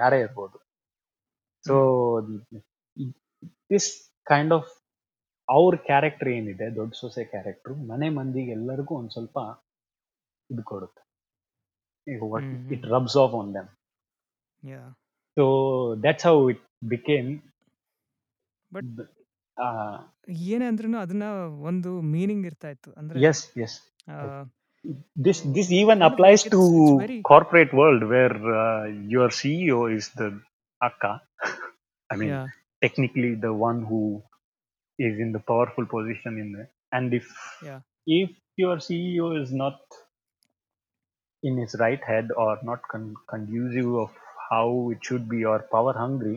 [0.00, 0.56] ಯಾರೇ ಇರ್ಬೋದು.
[1.64, 1.74] ಸೊ
[3.72, 3.88] ದಿಸ್
[4.26, 4.70] ಕೈಂಡ್ ಆಫ್
[5.48, 9.38] ಅವ್ರ ಕ್ಯಾರೆಕ್ಟರ್ ಏನಿದೆ ದೊಡ್ಡ ಸೊಸೆ ಕ್ಯಾರೆಕ್ಟ್ರು ಮನೆ ಮಂದಿಗೆ ಎಲ್ಲರಿಗೂ ಒಂದ್ ಸ್ವಲ್ಪ
[10.50, 11.02] ಇದು ಕೊಡುತ್ತೆ.
[12.76, 13.70] It rubs off on them
[15.29, 15.45] yeah so
[16.05, 16.63] that's how it
[16.95, 17.29] became
[18.71, 18.87] But
[20.51, 21.25] ಏನೇ ಅಂದ್ರೂ ಅದನ್ನ
[21.69, 23.75] ಒಂದು ಮೀನಿಂಗ್ ಇರ್ತಾ ಇತ್ತು ಅಂದ್ರೆ ಎಸ್ ಎಸ್
[24.07, 24.15] ಆ,
[25.25, 28.83] this this even Kind of applies like to it's- it's very- corporate world where uh,
[29.13, 30.27] your ceo is the
[30.81, 31.11] akka
[32.09, 32.47] i mean yeah
[32.81, 34.01] technically the one who
[34.99, 37.27] is in the powerful position in there and if
[37.65, 37.79] Yeah.
[38.07, 39.79] if your ceo is not
[41.43, 44.11] in his right head or not con- conducive of
[44.50, 46.36] how it should be or power hungry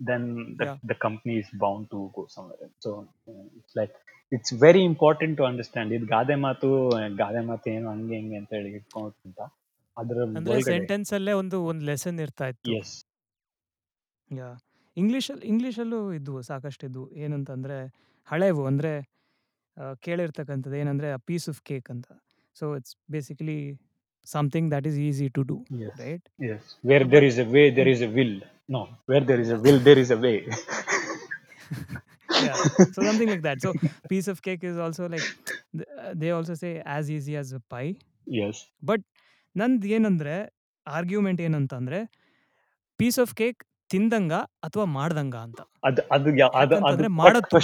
[0.00, 0.22] then
[0.58, 0.76] the, Yeah.
[0.90, 2.58] the company is bound to go somewhere.
[2.64, 2.76] Else.
[2.84, 2.90] so
[3.30, 3.94] uh, it's like
[4.32, 5.88] it's very important to understand.
[5.96, 6.68] ಇದು ಗಾದೆ ಮಾತು
[7.20, 9.40] ಗಾದೆ ಮಾತು ಏನು ಹಂಗೆ ಹಿಂಗೆ ಅಂತ ಹೇಳಿ ಇಟ್ಕೊಂಡ್ಕಿಂತ
[9.96, 10.18] ಅದರ
[10.70, 12.72] ಸೆಂಟೆನ್ಸ್ ಅಲ್ಲೇ ಒಂದು ಒಂದು ಲೆಸನ್ ಇರ್ತಾ ಇತ್ತು.
[12.78, 12.94] ಎಸ್
[14.30, 14.48] ಯಾ
[14.96, 17.04] ಇಂಗ್ಲೀಷಲ್ಲಿ ಇಂಗ್ಲೀಷಲ್ಲೂ ಇದ್ವು ಸಾಕಷ್ಟು ಇದ್ವು.
[17.24, 17.78] ಏನಂತಂದರೆ
[18.28, 18.92] ಹಳೆವು ಅಂದರೆ
[20.06, 22.08] ಕೇಳಿರ್ತಕ್ಕಂಥದ್ದು ಏನಂದರೆ ಅ ಪೀಸ್ ಆಫ್ ಕೇಕ್ ಅಂತ.
[22.56, 23.58] So it's basically
[24.26, 25.92] something that is easy to do Yes.
[26.02, 28.34] right yes where there is a way there is a will
[28.68, 30.36] no where there is a will there is a way
[32.28, 32.56] yeah
[32.94, 33.70] so something like that so
[34.08, 35.26] piece of cake is also like
[36.02, 37.92] uh, they also say as easy as a pie
[38.40, 38.58] yes
[38.90, 39.02] but
[39.56, 40.34] ನಂದು ಏನಂದ್ರೆ
[40.86, 41.98] argument ಏನಂತಂದ್ರೆ
[43.00, 44.34] piece of cake ತಿಂದಂಗ
[44.66, 46.30] ಅಥವಾ ಮಾಡ್ದಂಗ ಅಂತ ಅದು ಅದು
[46.90, 47.60] ಅದು ಮಾಡೋದು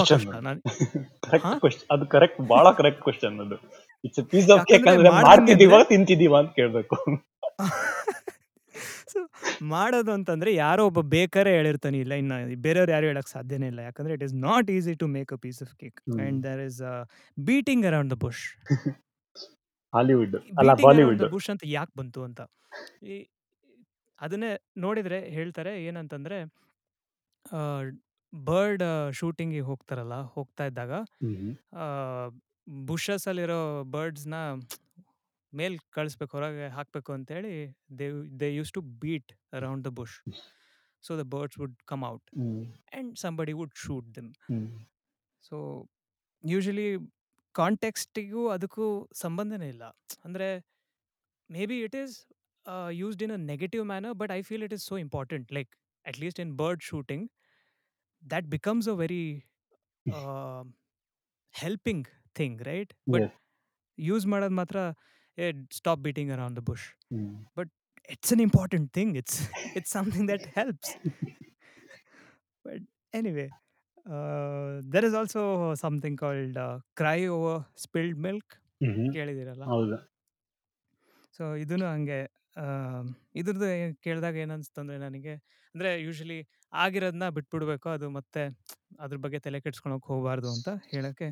[1.94, 3.58] ಅದು ಕರೆಕ್ಟ್ ಬಹಳ ಕರೆಕ್ಟ್ ಕ್ವಶನ್ ಅದು
[4.06, 6.96] ಇಟ್ಸ್ ಪೀಸ್ ಆಫ್ ಕೇಕ್ ಅಂದ್ರೆ ಮಾಡ್ತಿದೀವ ತಿಂತಿದೀವ ಅಂತ ಕೇಳ್ಬೇಕು.
[9.70, 13.80] ಮಾಡೋದು ಅಂತಂದ್ರೆ ಯಾರೋ ಒಬ್ಬ ಬೇಕರೇ ಹೇಳಿರ್ತಾನೆ ಇಲ್ಲ ಇನ್ನ ಬೇರೆಯವ್ರು ಯಾರು ಹೇಳಕ್ ಸಾಧ್ಯನೇ ಇಲ್ಲ.
[13.88, 16.80] ಯಾಕಂದ್ರೆ it is not easy to make a piece of cake and there is
[17.36, 18.42] beating around the bush
[19.94, 22.40] Hollywood ಅಲ್ಲ ಬಾಲಿವುಡ್ ಬುಷ್ ಅಂತ ಯಾಕೆ ಬಂತು ಅಂತ?
[23.06, 23.16] ಈ
[24.18, 24.50] ಅದನ್ನೇ
[24.82, 26.36] ನೋಡಿದ್ರೆ ಹೇಳ್ತಾರೆ ಏನಂತಂದ್ರೆ
[28.32, 28.84] ಬರ್ಡ್
[29.18, 30.92] ಶೂಟಿಂಗ್ ಹೋಗ್ತಾರಲ್ಲ ಹೋಗ್ತಾ ಇದ್ದಾಗ
[32.85, 33.61] ಬುಷಸ್ ಅಲ್ಲಿರೋ
[33.93, 34.35] ಬರ್ಡ್ಸ್ನ
[35.53, 37.53] ಮೇಲ್ ಕಳಿಸ್ಬೇಕು ಹೊರಗೆ ಹಾಕಬೇಕು ಅಂತೇಳಿ
[37.99, 38.07] they
[38.39, 40.17] they use to beat around the bush
[41.03, 44.29] so the birds would come out and somebody wood shoot them
[45.43, 45.57] so
[46.43, 46.89] usually
[47.55, 49.85] ಕಾಂಟೆಕ್ಸ್ಟಿಗೂ ಅದಕ್ಕೂ ಸಂಬಂಧನೇ ಇಲ್ಲ
[50.25, 50.47] ಅಂದರೆ
[51.49, 52.15] may be it is
[52.91, 55.71] used in a negative manner but I feel it is so important like
[56.05, 57.25] at least in bird shooting
[58.23, 59.23] that becomes a very
[61.53, 63.32] helping thing right but
[63.98, 64.78] use ಮಾಡೋದು ಮಾತ್ರ
[65.38, 66.86] ಏ stop beating around the bush
[67.56, 67.72] but
[68.10, 69.38] it's an important thing it's
[69.76, 70.92] it's something that helps
[72.64, 73.48] but anyway
[74.92, 75.42] there is also
[75.74, 76.58] something called
[76.94, 78.54] cry over spilled milk
[79.12, 79.96] ಕೇಳಿದಿರಲ್ಲ
[81.36, 82.20] so ಇದನ್ನು ಹಂಗೆ
[83.34, 83.68] ಇದ್ರದ್ದು
[84.00, 85.32] ಕೇಳಿದಾಗ ಏನನ್ಸ್ತಂದ್ರೆ ನನಗೆ
[85.74, 86.38] ಅಂದರೆ usually
[86.72, 87.88] ಆಗಿರೋದನ್ನ ಬಿಟ್ಬಿಡ್ಬೇಕು.
[87.88, 88.42] ಅದು ಮತ್ತೆ
[89.00, 91.28] ಅದ್ರ ಬಗ್ಗೆ ತಲೆ ಕೆಡ್ಸ್ಕೊಳಕ್ ಹೋಗಬಾರ್ದು ಅಂತ ಹೇಳೋಕ್ಕೆ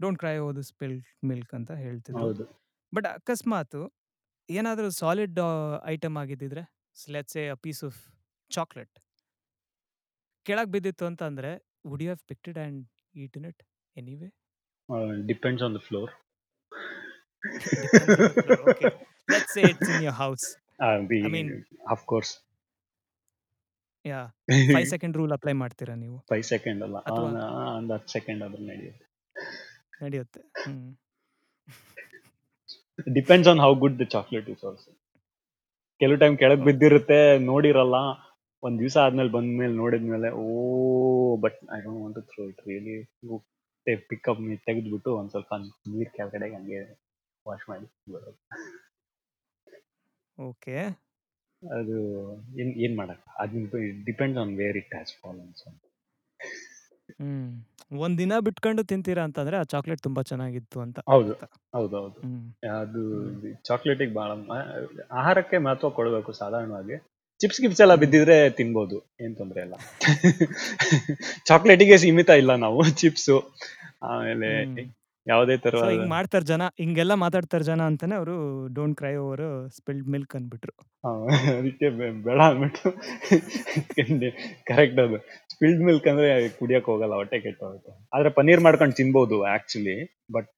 [0.00, 2.22] don't cry over spilled milk ಅಂತ ಹೇಳ್ತಿದ್ರು.
[2.22, 2.44] ಹೌದು.
[2.94, 3.92] ಬಟ್ ಅಕಸ್ಮಾತ್
[4.50, 5.40] ಏನಾದರೂ solid
[5.86, 6.62] item ಆಗಿದ್ದಿದ್ರೆ
[7.08, 7.98] let's a piece of
[8.50, 8.98] chocolate
[10.42, 11.50] ಕೆಳಗೆ ಬಿದ್ದಿತ್ತು ಅಂತ ಅಂದರೆ
[11.86, 13.62] would you have picked and eat in it
[13.96, 14.28] anyway
[15.26, 16.10] depends on the floor
[19.30, 20.46] let's say it's in your house
[20.82, 22.32] I mean of course
[24.06, 26.24] yeah 5 second rule apply ಮಾಡ್ತೀರಾ ನೀವು?
[26.32, 26.98] 5 second ಅಲ್ಲ.
[26.98, 29.07] ಅಥವಾ- ಆ, ಒಂದ್ ಹತ್ತು ಸೆಕೆಂಡ್ ಆದ್ರೂ ನಡೆಯುತ್ತೆ.
[29.98, 30.40] ನಡೆಯುತ್ತೆ.
[33.14, 34.90] Depends on how good the chocolate is also
[36.00, 37.18] ಕೆಲವು ಟೈಮ್ ಕೆಳಗೆ ಬಿದ್ದಿರುತ್ತೆ
[37.50, 37.96] ನೋಡಿರಲ್ಲ.
[38.62, 40.46] ಒಂದ್ ದಿವಸ ಆದ್ಮೇಲೆ ಬಂದ್ಮೇಲೆ ನೋಡಿದ್ಮೇಲೆ ಓ
[41.40, 42.96] but I don't want to throw it really
[44.10, 45.52] pick up ತೆಗೆದ್ಬಿಟ್ಟು ಒಂದ್ ಸ್ವಲ್ಪ
[45.92, 46.80] ನೀರ್ ಕೆಳಗಡೆ ಹಂಗೆ
[47.46, 48.38] ವಾಶ್ ಮಾಡಿ ಬರೋದು
[50.38, 50.74] ಓಕೆ.
[51.62, 51.96] ಅದು
[52.60, 53.22] ಏನ್ ಏನ್ ಮಾಡಕ್?
[53.42, 53.54] ಅದ್
[54.08, 55.68] depends on where it has fallen so
[57.18, 57.48] hmm
[57.98, 61.44] ಒಂದ್ ದಿನ ಬಿಟ್ಕೊಂಡು ತಿಂತೀರಾ ಅಂತಂದ್ರೆ ಆ ಚಾಕ್ಲೇಟ್ ತುಂಬಾ ಚೆನ್ನಾಗಿತ್ತು ಅಂತ ಹೌದು ಅರ್ಥ.
[61.74, 62.42] ಹೌದು ಹೌದು ಹ್ಮ್
[62.74, 63.02] ಅದು
[63.64, 64.30] ಚಾಕ್ಲೇಟಿಗೆ ಬಹಳ
[65.18, 66.96] ಆಹಾರಕ್ಕೆ ಮಹತ್ವ ಕೊಡಬೇಕು ಸಾಧಾರಣವಾಗಿ
[67.40, 68.02] ಚಿಪ್ಸ್ ಗಿಪ್ಸ್ ಎಲ್ಲ ಹ್ಮ್.
[68.04, 69.74] ಬಿದ್ದಿದ್ರೆ ತಿನ್ಬೋದು ಏನ್ ತೊಂದ್ರೆ ಇಲ್ಲ
[71.48, 73.30] ಚಾಕ್ಲೇಟಿಗೆ ಸೀಮಿತ ಇಲ್ಲ ನಾವು ಚಿಪ್ಸ್
[74.08, 74.88] ಆಮೇಲೆ ಹ್ಮ್.
[75.28, 78.36] ಯಾವುದೇ ತರ ಹಿಂಗ್ ಮಾಡ್ತಾರ ಜನ ಹಿಂಗೆಲ್ಲ ಮಾತಾಡ್ತಾರ ಜನ ಅಂತಾನೆ ಅವರು
[78.76, 79.42] don't cry over
[79.76, 80.74] spilled milk ಅಂದ್ಬಿಟ್ರು.
[81.58, 81.88] ಅದಕ್ಕೆ
[82.26, 82.90] ಬೇಡ ಅಂದ್ಬಿಟ್ಟು
[84.70, 85.18] ಕರೆಕ್ಟ್ ಅದು.
[85.54, 86.28] ಸ್ಪಿಲ್ಡ್ ಮಿಲ್ಕ್ ಅಂದ್ರೆ
[86.60, 89.96] ಕುಡಿಯಕ್ ಹೋಗಲ್ಲ ಹೊಟ್ಟೆ ಕೆಟ್ಟ ಹೋಗುತ್ತೆ ಆದ್ರೆ ಪನ್ನೀರ್ ಮಾಡ್ಕೊಂಡು ತಿನ್ಬಹುದು actually
[90.36, 90.52] but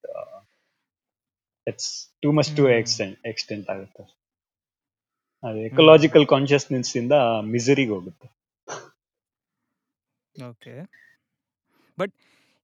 [1.67, 1.91] it's
[2.23, 2.65] too much to.
[2.81, 4.05] Extent extent ಆಗುತ್ತೆ.
[5.45, 7.15] ಅದೇ ಎಕಲಾಜಿಕಲ್ ಕಾನ್ಶಿಯಸ್ನೆಸ್ ಇಂದ
[7.53, 8.29] ಮಿಸರಿಗೆ ಹೋಗುತ್ತೆ.
[10.35, 10.75] ಓಕೆ.
[11.99, 12.15] ಬಟ್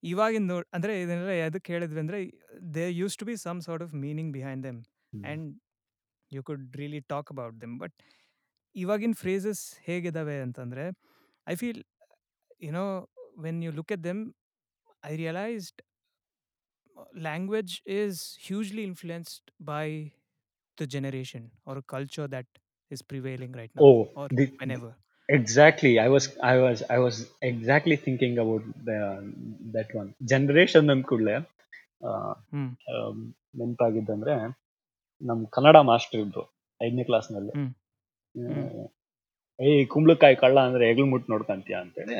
[0.02, 2.18] ಇವಾಗಿನ ನೋಡ್ ಅಂದರೆ ಇದನ್ನೆಲ್ಲ ಎದಕ್ಕೆ ಹೇಳಿದ್ವಿ ಅಂದ್ರೆ
[2.74, 4.80] they use to be some sort of meaning behind them
[5.22, 5.46] and
[6.32, 7.96] you could really talk about them but
[8.74, 10.84] ಇವಾಗಿನ ಫ್ರೇಸಸ್ ಹೇಗಿದ್ದಾವೆ ಅಂತಂದರೆ
[11.46, 11.80] I feel
[12.62, 12.86] you know
[13.38, 14.22] when you look at them
[15.04, 15.80] I realised
[17.20, 19.86] language is hugely influenced by
[20.78, 22.52] the generation or culture that
[22.92, 24.90] is prevailing right now Oh, or the- whenever.
[25.28, 25.92] Exactly.
[25.98, 28.96] I was I was I was exactly thinking about the
[29.74, 30.10] that one.
[30.26, 31.34] Generation ಅಂದ ಕೂಡಲೇ
[32.50, 32.70] ಹ್ಮ್.
[33.58, 34.34] ನೆನಪಾಗಿದ್ದಂದ್ರೆ
[35.22, 36.44] ನಮ್ Kannada master ಇದ್ರು
[36.82, 37.52] ಐದನೇ ಕ್ಲಾಸ್ನಲ್ಲಿ.
[37.52, 38.86] ಹ್ಮ್.
[39.60, 41.76] ಏ ಕುಂಬಳಕಾಯಿ ಕಳ್ಳ ಅಂದ್ರೆ ಹೆಗ್ಲು ಮುಟ್ಟು ನೋಡ್ಕಂತೀಯ?
[41.76, 42.16] ಅಂತೇಳಿ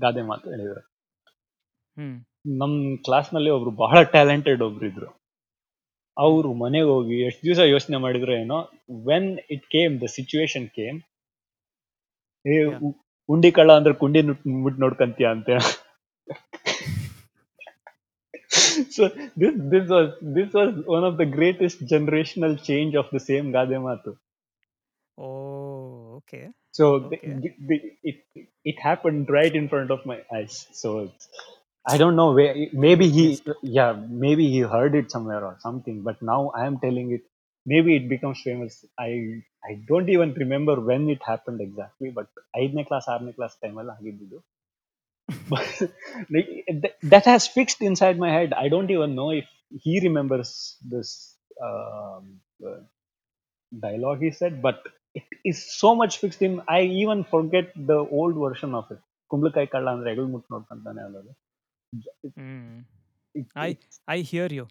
[0.00, 0.82] ಗಾದೆ ಮಾತು ಹೇಳಿದ್ರು.
[1.96, 2.16] ಹ್ಮ್.
[2.58, 5.08] ನಮ್ ಕ್ಲಾಸ್ನಲ್ಲಿ ಒಬ್ರು ಬಹಳ ಟ್ಯಾಲೆಂಟೆಡ್ ಒಬ್ರು ಇದ್ರು.
[6.18, 8.70] ಅವ್ರು ಮನೆಗೆ ಹೋಗಿ ಎಷ್ಟು ದಿವಸ ಯೋಚನೆ ಮಾಡಿದ್ರು ಏನೋ
[9.06, 10.98] when it came the situation came
[12.45, 12.79] ಏ Yeah.
[12.87, 12.97] ಉ-
[13.29, 14.21] ಉಂಡಿ ಕಳ್ಳ ಅಂದ್ರೆ ಕುಂಡಿ
[14.63, 15.49] ಮುಟ್ ನೋಡ್ಕಂತೀಯ ಅಂತ
[18.95, 19.03] so
[19.41, 23.79] this this was this was one of the greatest generational change of the same ಗಾದೆ
[23.89, 24.13] ಮಾತು
[25.17, 25.79] oh
[26.17, 27.33] okay So Okay.
[27.35, 28.17] the, the, it
[28.65, 30.67] it happened right in front of my eyes.
[30.73, 31.25] So it's,
[31.85, 32.53] I don't know where.
[32.85, 33.25] Maybe he,
[33.71, 33.91] yeah,
[34.23, 36.01] maybe he heard it somewhere or something.
[36.01, 37.23] But now I am telling it.
[37.67, 38.73] Maybe it becomes famous.
[38.99, 39.11] I
[39.69, 42.09] I don't even remember when it happened exactly.
[42.19, 42.29] But
[42.63, 44.39] ಐದನೇ class ಆರನೇ class ಟೈಮಲ್ಲಿ ಆಗಿದ್ದು
[47.03, 48.53] that has fixed inside my head.
[48.53, 49.47] I don't even know if
[49.85, 51.09] he remembers this
[51.67, 52.79] um, uh,
[53.85, 54.81] dialogue he said, but
[55.15, 56.61] it is so much fixed in.
[56.67, 59.01] I even forget the old version of it.
[59.31, 61.31] ಕುಂಬಳಕಾಯಿ ಕಳ್ಳ ಅಂದ್ರೆ ಹೆಗಲ್ ಮುಟ್ಟು ನೋಡ್ಕೊಂತಾನೆ ಅನ್ನೋದು
[62.37, 62.85] mm.
[63.39, 64.65] It- I it's- I hear you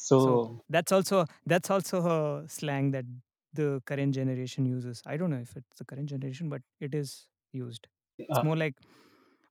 [0.00, 0.12] yes.
[0.12, 3.04] I hear you So, So that's also that's also a slang that
[3.52, 5.02] the current generation uses.
[5.06, 7.88] I don't know if it's the current generation, but it is used.
[8.18, 8.42] It's Ah.
[8.42, 8.76] more like,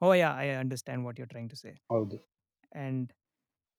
[0.02, 1.76] oh yeah, I understand what you're trying to say.
[1.92, 2.18] ಹೌದು
[2.72, 3.14] And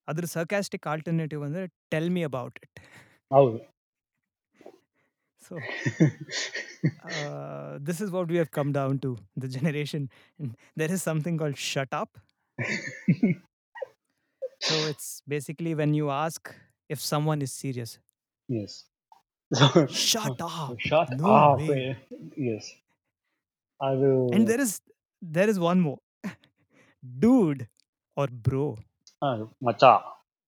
[0.09, 2.81] other sarcastic alternative ಅಂದ್ರೆ tell me about it.
[3.35, 3.59] ಹೌದು
[5.39, 5.65] So
[7.03, 10.11] uh, this is what we have come down to the generation.
[10.39, 12.19] And there is something called shut up.
[14.62, 16.54] So it's basically when you ask
[16.88, 17.98] if someone is serious.
[18.48, 18.86] Yes.
[19.90, 20.80] Shut up.
[20.80, 21.60] Shut no up.
[21.60, 21.98] Way.
[22.12, 22.16] Eh.
[22.36, 22.72] Yes.
[23.82, 24.30] I will.
[24.32, 24.82] And there is
[25.22, 26.00] there is one more,
[27.20, 27.68] dude
[28.16, 28.78] or bro.
[29.22, 30.04] Uh, macha.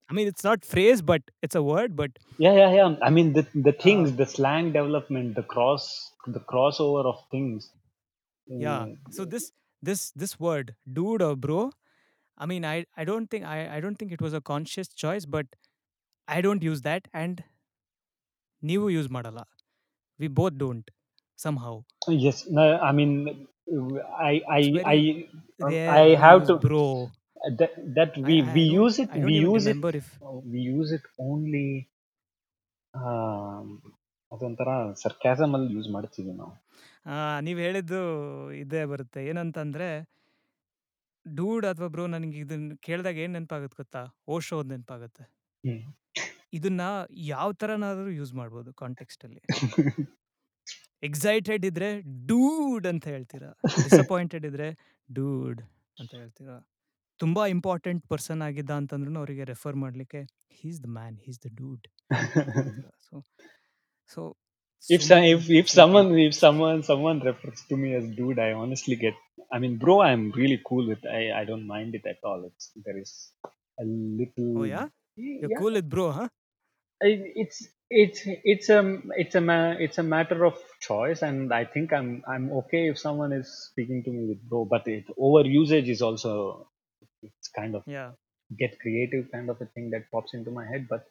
[0.09, 1.95] I mean, it's not phrase, but it's a word.
[1.95, 2.95] But yeah, yeah, yeah.
[3.01, 7.71] I mean, the the things, uh, the slang development, the cross, the crossover of things.
[8.47, 8.81] Yeah.
[8.81, 11.71] Uh, so this this this word, dude or bro,
[12.37, 15.25] I mean I I don't think I, I don't think it was a conscious choice,
[15.27, 15.47] but
[16.27, 17.43] I don't use that and
[18.63, 19.45] ನೀವು use Madala.
[20.19, 20.85] We both don't
[21.35, 21.73] somehow.
[22.05, 23.11] How yes no, i mean
[24.29, 24.61] i i
[24.93, 24.97] i
[25.57, 26.85] very i have to bro
[27.59, 30.07] that that we I, I we use it I we use it if
[30.53, 31.67] we use it only
[32.93, 33.67] um,
[34.31, 34.69] ಅದೊಂಥರ
[35.01, 36.53] sarcasm ಅಲ್ಲಿ use ಮಾಡ್ತೀವಿ ನಾವು
[37.45, 37.99] ನೀವು ಹೇಳಿದ್ದು
[38.61, 39.89] ಇದೇ ಬರುತ್ತೆ ಏನಂತಂದ್ರೆ
[41.35, 44.15] dude ಅಥವಾ ಬ್ರೋ ನನಗೆ ಇದನ್ನ ಕೇಳಿದಾಗ ಏನು ನೆನಪಾಗುತ್ತೆ ಗೊತ್ತಾ?
[44.27, 45.23] ಓಶೋ ನೆನಪಾಗುತ್ತೆ.
[45.63, 45.93] ಹ್ಮ್.
[46.53, 46.81] ಇದನ್ನ
[47.11, 49.41] ಯಾವ ತರನಾದ್ರೂ ಯೂಸ್ ಮಾಡ್ಬೋದು ಕಾಂಟೆಕ್ಸ್ಟಲ್ಲಿ.
[51.03, 53.59] ಎಕ್ಸೈಟೆಡ್ ಇದ್ರೆ ಡೂಡ್ ಅಂತ ಹೇಳ್ತೀರಾ?
[53.83, 54.67] ಡಿಸಪಾಯಿಂಟೆಡ್ ಇದ್ರೆ
[55.13, 55.61] ಡೂಡ್
[55.99, 56.69] ಅಂತ ಹೇಳ್ತೀರಾ?
[57.19, 61.87] ತುಂಬಾ ಇಂಪಾರ್ಟೆಂಟ್ ಪರ್ಸನ್ ಆಗಿದ್ದ ಅಂತಂದ್ರೂ ಅವರಿಗೆ ರೆಫರ್ ಮಾಡ್ಲಿಕ್ಕೆ he's the man he's the dude
[63.01, 63.23] so
[64.17, 64.37] so
[64.89, 68.95] if so, if if someone if someone someone refers to me as dude i honestly
[68.95, 69.13] get
[69.55, 72.71] i mean bro i'm really cool with i i don't mind it at all it's
[72.85, 73.13] there is
[73.83, 73.85] a
[74.21, 74.87] little Oh, yeah?
[75.41, 76.29] You're yeah cool with bro, huh?
[77.03, 77.57] I- it's
[77.89, 78.21] it's
[78.53, 78.79] it's a
[79.23, 80.55] it's a ma- it's a matter of
[80.87, 84.65] choice and i think i'm i'm okay if someone is speaking to me with bro
[84.65, 86.33] but it over usage is also
[87.23, 88.11] it's kind of Yeah.
[88.61, 91.05] get creative kind of a thing that pops into my head but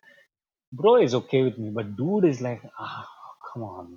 [0.73, 3.07] bro is okay with me but dude is like ah
[3.53, 3.89] come on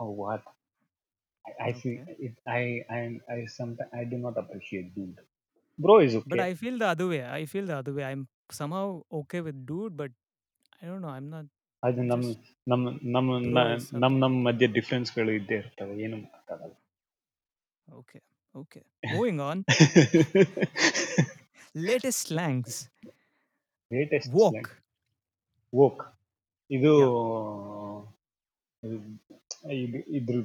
[0.00, 0.42] oh what
[1.46, 1.94] i, I Okay.
[2.26, 3.00] it i i
[3.34, 5.20] i sometimes i do not appreciate dude
[5.78, 7.22] bro is okay But I feel the other way.
[7.38, 8.04] I feel the other way.
[8.10, 8.22] I'm
[8.58, 8.86] somehow
[9.20, 10.12] okay with dude, but
[10.82, 11.14] I don't know.
[11.18, 11.46] I'm not.
[11.82, 12.84] ಅದು ನಮ್ಮ Just ನಮ್ಮ
[13.16, 14.00] ನಮ್ಮ throw ನ- something.
[14.02, 16.74] ನಮ್ಮ ನಮ್ಮ ಮಧ್ಯೆ ಡಿಫ್ರೆನ್ಸ್ಗಳು ಇದ್ದೇ ಇರ್ತವೆ ಏನು ಮಾಡೋಕ್ಕಾಗಲ್ಲ
[17.88, 18.22] Okay.
[18.54, 18.82] Okay.
[19.14, 19.58] Moving on.
[21.88, 22.74] Latest slangs.
[23.90, 24.68] Latest Woke.
[25.72, 26.02] Woke
[26.70, 26.92] ಇದು
[28.82, 28.96] ಇದು
[30.18, 30.36] ಇದ್ರ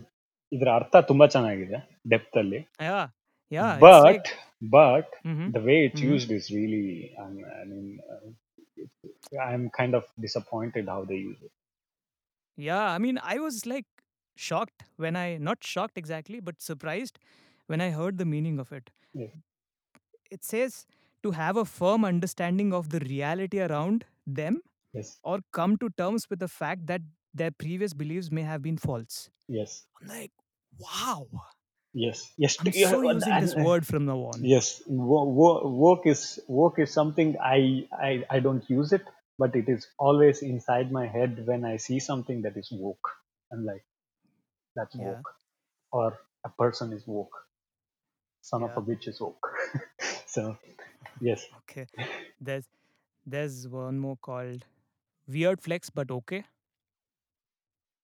[0.54, 1.78] ಇದ್ರ ಅರ್ಥ ತುಂಬಾ ಚೆನ್ನಾಗಿದೆ
[2.12, 3.04] ಡೆಪ್ತ್ ಅಲ್ಲಿ Yeah.
[3.50, 3.70] Yeah.
[3.74, 4.28] it's but like,
[4.76, 5.46] but Mhm.
[5.56, 6.12] the way it's Mhm.
[6.14, 6.87] used is really
[7.22, 8.26] um, i mean uh,
[9.50, 11.52] i'm kind of disappointed how they use it
[12.59, 12.85] Yeah.
[12.92, 13.87] I mean, I was like
[14.37, 17.16] shocked when I, not shocked exactly, but surprised
[17.70, 18.87] when I heard the meaning of it.
[19.14, 19.32] Yes.
[20.30, 20.72] It says
[21.24, 23.98] to have a firm understanding of the reality around
[24.40, 24.54] them
[24.94, 27.02] yes or come to terms with the fact that
[27.35, 29.16] their previous beliefs may have been false.
[29.59, 30.32] yes I'm like,
[30.79, 31.27] wow.
[31.93, 34.43] yes yes I'm yeah, so and- using this and- uh, word from now on.
[34.43, 39.03] yes wo- wo- work is work is something I, I i don't use it
[39.38, 43.10] but it is always inside my head when i see something that is woke
[43.51, 43.84] i'm like
[44.75, 45.07] that's Yeah.
[45.10, 45.29] woke
[45.91, 47.36] or a person is woke
[48.41, 49.49] son of a bitch is woke
[50.36, 50.57] so
[51.29, 51.86] yes Okay.
[52.39, 52.65] There's
[53.25, 54.63] there's one more called
[55.27, 56.43] Weird Flex, but okay.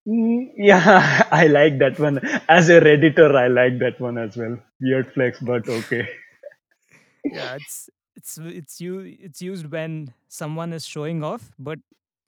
[0.07, 2.17] Mm, yeah i like that one
[2.57, 6.07] as a redditor i like that one as well weird flex but okay
[7.29, 11.79] Yeah, it's it's it's you it's used when someone is showing off, but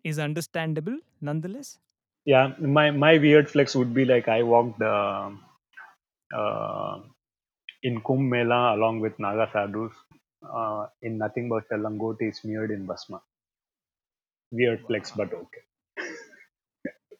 [0.03, 1.79] is understandable nonetheless.
[2.25, 5.29] yeah my my weird flex would be like i walked uh,
[6.39, 6.99] uh,
[7.87, 9.93] in kumbh mela along with naga sadhus
[10.57, 13.19] uh, in nothing but a langoti smeared in basma
[14.51, 15.19] weird flex Wow.
[15.19, 15.61] but okay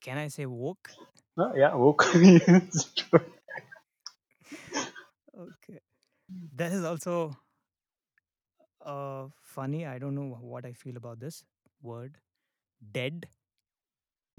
[0.02, 0.92] Can I say woke?
[1.38, 3.26] Uh, yeah okay Yes, sure.
[5.38, 5.80] Okay.
[6.56, 7.38] That is also
[8.86, 9.86] uh funny.
[9.86, 11.44] I don't know what I feel about this
[11.82, 12.18] word.
[12.94, 13.28] Dead.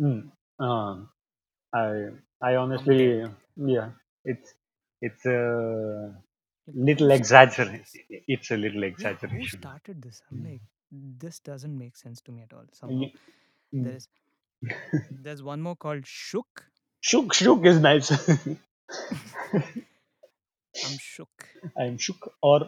[0.01, 0.31] Mm.
[0.61, 1.09] Um,
[1.75, 2.09] i
[2.42, 3.25] i honestly
[3.57, 3.90] yeah
[4.25, 4.55] it's
[5.03, 6.14] it's a
[6.75, 7.85] little exaggeration
[8.29, 10.23] it's a little Yeah, who exaggeration started this?
[10.31, 10.51] I'm Mm.
[10.51, 12.66] like, this doesn't make sense to me at all.
[12.73, 13.14] Somehow Ye-
[13.75, 13.87] mm.
[13.87, 14.09] there is
[15.11, 16.66] there's one more called shook.
[17.09, 18.11] shook shook is nice
[20.83, 21.49] I'm shook.
[21.83, 22.61] i'm shook or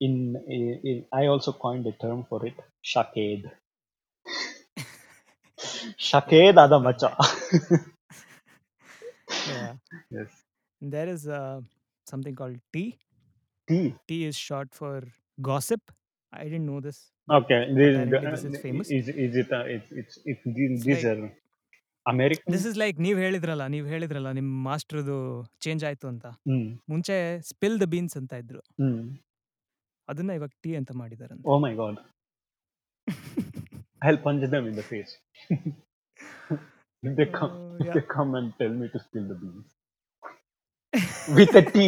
[0.00, 0.36] in,
[0.84, 3.46] in i also coined a term for it shaked
[6.08, 7.10] shaked ada Got macha
[9.44, 9.74] Yeah.
[10.10, 10.30] yes
[10.82, 11.62] There is uh,
[12.06, 12.98] something called T.
[13.66, 15.02] tea T is short for
[15.40, 15.92] gossip.
[16.32, 17.11] I didn't know this.
[17.28, 18.90] okay this, is famous?
[18.90, 20.44] is, it uh, it's it's, it's
[20.88, 21.06] these
[22.06, 25.16] American this is like ನೀವು ಹೇಳಿದ್ರಲ್ಲ ನೀವು ಹೇಳಿದ್ರಲ್ಲ ನಿಮ್ಮ ಮಾಸ್ಟರ್ದು
[25.64, 26.26] change ಆಯ್ತು ಅಂತ.
[26.92, 27.16] ಮುಂಚೆ
[27.50, 28.62] spill the beans ಅಂತ ಇದ್ರು.
[30.08, 31.98] ಅದನ್ನ ಇವಾಗ ಟೀ ಅಂತ ಮಾಡಿದಾರೆ ಓ my god
[34.02, 35.12] I help punch them in the face
[37.20, 37.54] they come
[37.96, 38.52] they come and
[38.96, 39.70] to spill the beans
[41.38, 41.86] with a tea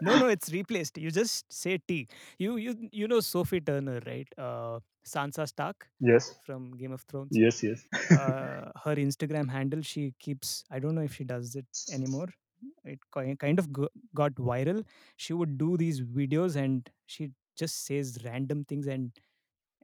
[0.00, 0.98] no no it's replaced.
[0.98, 2.08] You just say T.
[2.38, 4.28] you you you know sophie turner right?
[4.38, 6.34] Uh sansa stark yes.
[6.44, 7.30] from game of thrones.
[7.30, 7.84] Yes yes.
[8.10, 12.28] Uh, her instagram handle she keeps i don't know if she does it anymore.
[12.84, 13.68] It kind of
[14.14, 14.84] got viral.
[15.16, 19.12] She would do these videos and she just says random things and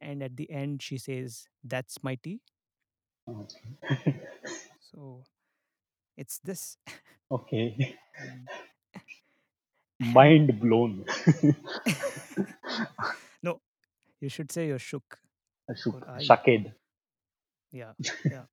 [0.01, 2.41] and at the end she says that's my tea.
[4.93, 5.25] So
[6.19, 6.77] it's this.
[7.31, 7.97] Okay
[10.03, 11.05] mind blown.
[13.43, 13.61] No
[14.21, 15.19] you should say you're shook.
[15.77, 16.05] Shook
[17.73, 17.93] yeah
[18.31, 18.45] yeah.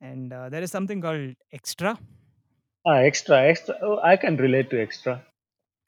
[0.00, 1.98] And uh, there is something called extra.
[2.86, 3.74] Ah extra extra.
[3.82, 5.22] Oh, i can relate to extra.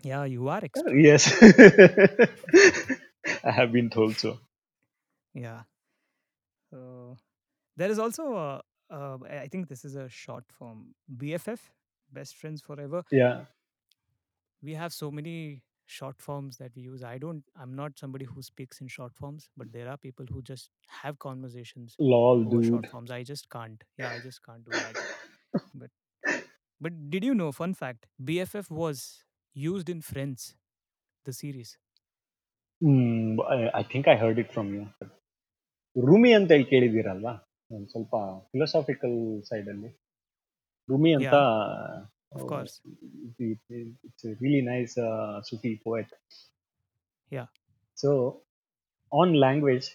[0.02, 0.92] Yeah you are extra.
[1.08, 1.30] Yes.
[3.44, 4.38] I have been told so.
[5.34, 5.62] Yeah.
[6.70, 7.16] So
[7.76, 10.94] there is also a, uh, I think this is a short form.
[11.16, 11.58] BFF,
[12.12, 13.02] best friends forever.
[13.10, 13.44] yeah
[14.63, 15.37] We have so many
[15.87, 17.03] short forms that we use.
[17.03, 17.43] I don't.
[17.63, 20.69] I'm not somebody who speaks in short forms, but there are people who just
[21.03, 23.11] have conversations lol over short dude forms.
[23.11, 23.83] I just can't.
[23.99, 24.95] Yeah, I just can't do that.
[25.73, 25.91] But
[26.81, 27.51] but did you know?
[27.51, 29.23] Fun fact: BFF was
[29.55, 30.55] used in Friends,
[31.25, 31.71] the series.
[32.81, 33.37] Hmm
[33.79, 34.81] I think I heard it from you
[35.95, 37.33] ರೂಮಿ ಅಂತ ಹೇಳಿ ಕೇಳಿದ್ದೀರಲ್ವಾ
[37.75, 38.15] ಒಂದು ಸ್ವಲ್ಪ
[38.51, 39.15] philosophical
[39.49, 39.89] side ಅಲ್ಲಿ
[40.89, 41.37] ರೂಮಿ ಅಂತ
[42.31, 42.73] Of course.
[44.07, 44.95] It's really nice
[45.49, 46.13] ಸುಫಿ poet
[47.31, 47.47] Yeah.
[47.97, 48.09] So
[49.11, 49.87] on language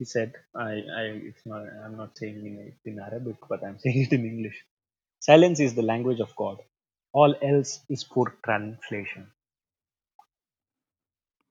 [0.00, 0.30] he said
[0.64, 4.12] I, I it's not I'm not saying in, it in Arabic but I'm saying it
[4.12, 4.58] in English
[5.22, 6.58] silence is the language of God
[7.14, 9.24] all else is poor translation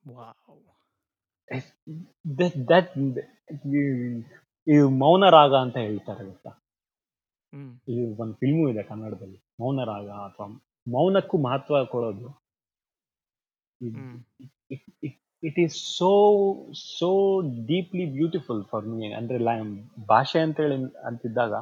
[0.05, 0.33] Wow.
[2.71, 2.91] That
[4.67, 6.51] ಇದು ಮೌನ ರಾಗ ಅಂತ ಹೇಳ್ತಾರೆ ಗೊತ್ತಾ
[7.54, 7.80] ಹ್ಮ್.
[7.88, 10.46] ಈ ಒಂದು film ಇದೆ ಕನ್ನಡದಲ್ಲಿ ಮೌನರಾಗ ಅಥವಾ
[10.92, 12.28] ಮೌನಕ್ಕೂ ಮಹತ್ವ ಕೊಡೋದು.
[13.80, 14.24] ಹ್ಮ್.
[15.42, 16.10] It is so
[16.98, 19.12] so deeply beautiful for me.
[19.12, 21.54] ಅಂದ್ರೆ ಲಾ- ಭಾಷೆ ಅಂತೇಳಿ ಅಂತಿದ್ದಾಗ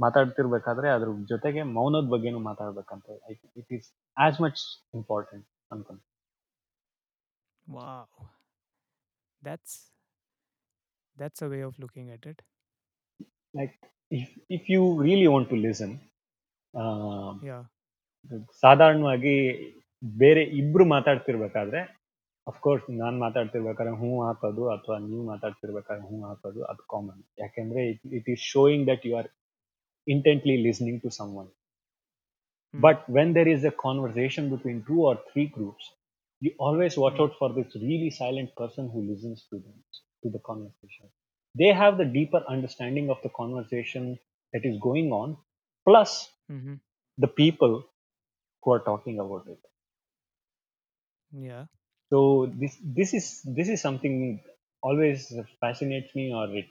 [0.00, 3.04] ಮಾತಾಡ್ತಿರ್ಬೇಕಾದ್ರೆ ಅದ್ರ ಜೊತೆಗೆ ಮೌನದ ಬಗ್ಗೆನೂ ಮಾತಾಡ್ಬೇಕಂತ
[3.56, 4.60] it is as much
[4.94, 6.08] important ಅನ್ಕೊಂಡು.
[7.66, 8.26] Wow.
[9.44, 9.94] That's
[11.16, 12.42] that's a way of looking at it.
[13.56, 15.95] Like if if you really want to listen
[17.43, 17.61] Yeah.
[18.63, 19.33] ಸಾಧಾರಣವಾಗಿ
[20.03, 21.79] ಬೇರೆ ಇಬ್ರು ಮಾತಾಡ್ತಿರ್ಬೇಕಾದ್ರೆ
[22.47, 27.81] ಅಫ್ಕೋರ್ಸ್ ನಾನು ಮಾತಾಡ್ತಿರ್ಬೇಕಾದ್ರೆ ಹ್ಞೂ ಹಾಕೋದು ಅಥವಾ ನೀವು ಮಾತಾಡ್ತಿರ್ಬೇಕಾದ್ರೆ ಹ್ಞೂ ಹಾಕೋದು ಅದು ಕಾಮನ್ ಯಾಕೆಂದ್ರೆ
[28.19, 29.29] it is showing that you are
[30.07, 31.51] intently listening to some one
[32.73, 32.81] Hmm.
[32.81, 35.83] But when there is a conversation between two or three groups,
[36.41, 37.23] you always watch Hmm.
[37.23, 39.75] out for this really silent person who listens to them,
[40.23, 41.05] to the conversation.
[41.55, 44.05] They have the deeper understanding of the conversation
[44.53, 45.37] that is going on,
[45.87, 46.11] plus
[46.49, 46.75] hmm
[47.17, 47.73] the people
[48.63, 49.59] who are talking about it.
[51.33, 51.65] Yeah.
[52.11, 53.25] So this this is
[53.57, 54.15] this is something
[54.83, 56.65] always fascinates me, or it,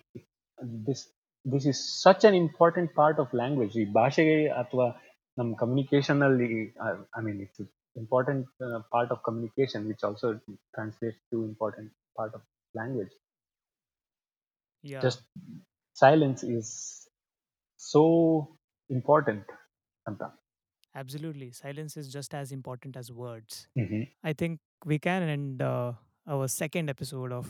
[0.59, 1.00] this
[1.46, 3.74] this is such an important part of language.
[3.76, 4.86] ಈ ಭಾಷೆಗೆ ಅಥವಾ
[5.38, 6.48] ನಮ್ಮ communication ಅಲ್ಲಿ
[7.18, 7.62] I mean it's
[7.96, 8.46] important
[8.94, 10.28] part of communication which also
[10.76, 12.44] translates to important part of
[12.78, 13.12] language
[14.91, 15.01] yeah.
[15.07, 15.21] just
[16.03, 16.67] silence is
[17.79, 18.03] so
[18.89, 19.47] important
[20.05, 20.23] ಅಂತ
[20.95, 21.47] Absolutely.
[21.51, 23.55] Silence is just as important as words.
[23.81, 23.99] Mhm.
[24.29, 24.53] I think
[24.91, 25.89] we can end uh,
[26.33, 27.47] our second episode of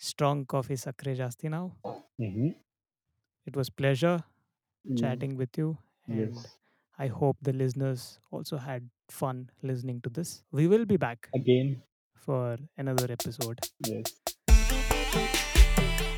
[0.00, 1.66] Strong Coffee Sakre Jasti now.
[2.26, 2.48] Mhm.
[3.46, 4.16] It was pleasure
[4.84, 5.68] Mm, chatting with you
[6.06, 6.40] and yes
[7.04, 8.02] I hope the listeners
[8.36, 8.82] also had
[9.20, 9.38] fun
[9.70, 10.32] listening to this.
[10.60, 11.70] We will be back again
[12.26, 12.42] for
[12.84, 13.60] another episode.
[13.92, 15.43] yes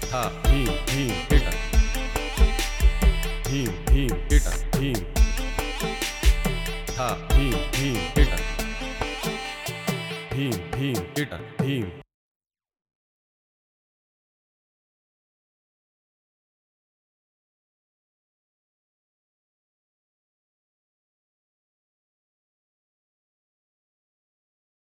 [0.06, 1.56] था Bhim Bhim heater
[3.48, 5.00] Bhim Bhim heater Bhim
[6.92, 8.42] था Bhim Bhim heater
[10.34, 11.90] Bhim Bhim heater Bhim